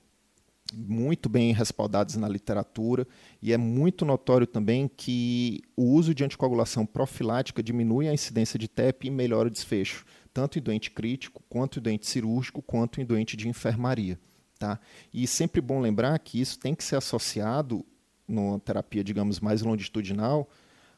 muito 0.72 1.28
bem 1.28 1.52
respaldados 1.52 2.16
na 2.16 2.28
literatura, 2.28 3.06
e 3.40 3.52
é 3.52 3.56
muito 3.56 4.04
notório 4.04 4.46
também 4.46 4.88
que 4.88 5.60
o 5.76 5.84
uso 5.84 6.14
de 6.14 6.24
anticoagulação 6.24 6.84
profilática 6.84 7.62
diminui 7.62 8.08
a 8.08 8.14
incidência 8.14 8.58
de 8.58 8.68
TEP 8.68 9.06
e 9.06 9.10
melhora 9.10 9.48
o 9.48 9.50
desfecho, 9.50 10.04
tanto 10.32 10.58
em 10.58 10.62
doente 10.62 10.90
crítico, 10.90 11.42
quanto 11.48 11.78
em 11.78 11.82
doente 11.82 12.06
cirúrgico, 12.06 12.62
quanto 12.62 13.00
em 13.00 13.04
doente 13.04 13.36
de 13.36 13.48
enfermaria. 13.48 14.18
Tá? 14.58 14.80
E 15.14 15.26
sempre 15.26 15.60
bom 15.60 15.80
lembrar 15.80 16.18
que 16.18 16.40
isso 16.40 16.58
tem 16.58 16.74
que 16.74 16.82
ser 16.82 16.96
associado, 16.96 17.84
numa 18.26 18.58
terapia, 18.58 19.04
digamos, 19.04 19.40
mais 19.40 19.62
longitudinal, 19.62 20.50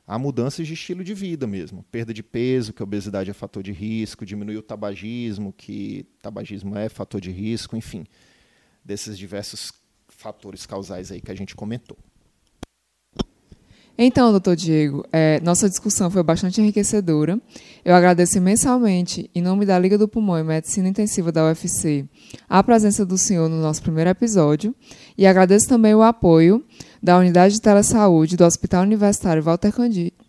a 0.07 0.19
mudanças 0.19 0.67
de 0.67 0.75
estilo 0.75 1.05
de 1.05 1.15
vida 1.15 1.47
mesmo. 1.47 1.85
Perda 1.85 2.13
de 2.13 2.23
peso, 2.23 2.73
que 2.73 2.83
a 2.83 2.85
obesidade 2.85 3.31
é 3.31 3.33
fator 3.33 3.63
de 3.63 3.71
risco, 3.71 4.27
diminuir 4.27 4.57
o 4.57 4.63
tabagismo, 4.63 5.53
que 5.53 6.05
tabagismo 6.21 6.77
é 6.77 6.89
fator 6.89 7.21
de 7.21 7.31
risco, 7.31 7.77
enfim, 7.77 8.05
desses 8.85 9.17
diversos 9.17 9.73
fatores 10.09 10.67
causais 10.67 11.13
aí 11.13 11.21
que 11.21 11.31
a 11.31 11.35
gente 11.35 11.55
comentou. 11.55 11.97
Então, 14.03 14.31
doutor 14.31 14.57
Diego, 14.57 15.05
é, 15.13 15.39
nossa 15.43 15.69
discussão 15.69 16.11
foi 16.11 16.23
bastante 16.23 16.59
enriquecedora. 16.59 17.39
Eu 17.85 17.95
agradeço 17.95 18.39
imensamente, 18.39 19.31
em 19.35 19.43
nome 19.43 19.67
da 19.67 19.79
Liga 19.79 19.99
do 19.99 20.09
Pulmão 20.09 20.39
e 20.39 20.43
Medicina 20.43 20.89
Intensiva 20.89 21.31
da 21.31 21.45
UFC, 21.45 22.07
a 22.49 22.63
presença 22.63 23.05
do 23.05 23.19
senhor 23.19 23.51
no 23.51 23.61
nosso 23.61 23.83
primeiro 23.83 24.09
episódio 24.09 24.75
e 25.19 25.27
agradeço 25.27 25.69
também 25.69 25.95
o 25.95 26.01
apoio 26.01 26.65
da 27.03 27.19
Unidade 27.19 27.57
de 27.57 27.61
Telesaúde 27.61 28.39
do 28.39 28.45
Hospital 28.47 28.85
Universitário 28.85 29.43
Walter 29.43 29.71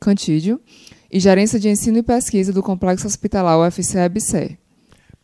Cantídio 0.01 0.59
e 1.09 1.17
Gerência 1.17 1.57
de 1.57 1.69
Ensino 1.69 1.99
e 1.99 2.03
Pesquisa 2.03 2.51
do 2.51 2.61
Complexo 2.61 3.07
Hospitalar 3.07 3.57
UFC-EBSER. 3.57 4.60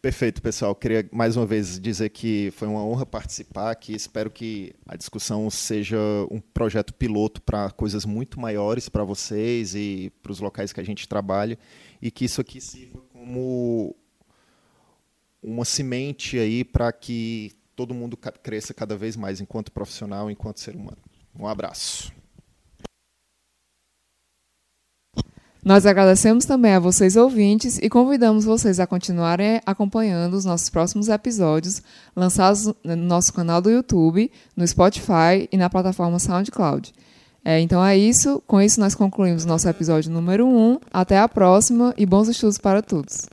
Perfeito, 0.08 0.42
pessoal. 0.42 0.74
Queria 0.74 1.06
mais 1.12 1.36
uma 1.36 1.46
vez 1.46 1.78
dizer 1.78 2.08
que 2.12 2.50
foi 2.52 2.66
uma 2.66 2.82
honra 2.82 3.06
participar 3.06 3.72
aqui. 3.72 3.94
Espero 3.94 4.32
que 4.32 4.74
a 4.88 4.96
discussão 4.96 5.50
seja 5.50 5.98
um 6.32 6.40
projeto 6.40 6.94
piloto 6.94 7.42
para 7.42 7.70
coisas 7.72 8.06
muito 8.06 8.40
maiores 8.40 8.88
para 8.88 9.04
vocês 9.04 9.76
e 9.76 10.10
para 10.24 10.32
os 10.32 10.40
locais 10.40 10.72
que 10.72 10.80
a 10.80 10.84
gente 10.84 11.10
trabalha 11.10 11.60
e 12.02 12.10
que 12.10 12.24
isso 12.24 12.40
aqui 12.40 12.62
sirva 12.62 13.02
como 13.12 13.94
uma 15.44 15.66
semente 15.66 16.40
aí 16.40 16.64
para 16.64 16.90
que 16.94 17.52
todo 17.76 17.94
mundo 17.94 18.16
cresça 18.16 18.74
cada 18.74 18.96
vez 18.96 19.18
mais 19.18 19.42
enquanto 19.42 19.74
profissional, 19.74 20.32
enquanto 20.32 20.62
ser 20.62 20.74
humano. 20.74 21.04
Um 21.38 21.46
abraço. 21.46 22.14
Nós 25.68 25.86
agradecemos 25.86 26.46
também 26.46 26.72
a 26.72 26.80
vocês 26.80 27.18
ouvintes 27.18 27.78
e 27.78 27.90
convidamos 27.90 28.46
vocês 28.46 28.80
a 28.80 28.88
continuarem 28.88 29.60
acompanhando 29.66 30.34
os 30.36 30.46
nossos 30.46 30.70
próximos 30.70 31.10
episódios 31.10 31.82
lançados 32.16 32.74
no 32.86 32.96
nosso 32.96 33.34
canal 33.34 33.62
do 33.62 33.70
YouTube, 33.70 34.32
no 34.56 34.66
Spotify 34.66 35.46
e 35.52 35.58
na 35.58 35.70
plataforma 35.70 36.20
SoundCloud. 36.20 36.94
É, 37.44 37.60
então 37.60 37.84
é 37.84 37.98
isso. 37.98 38.42
Com 38.48 38.62
isso, 38.62 38.80
nós 38.80 38.96
concluímos 38.96 39.44
nosso 39.44 39.68
episódio 39.68 40.10
número 40.10 40.48
1. 40.48 40.58
Um. 40.58 40.80
Até 40.90 41.20
a 41.20 41.28
próxima 41.28 41.94
e 41.98 42.06
bons 42.06 42.30
estudos 42.30 42.58
para 42.58 42.82
todos. 42.82 43.26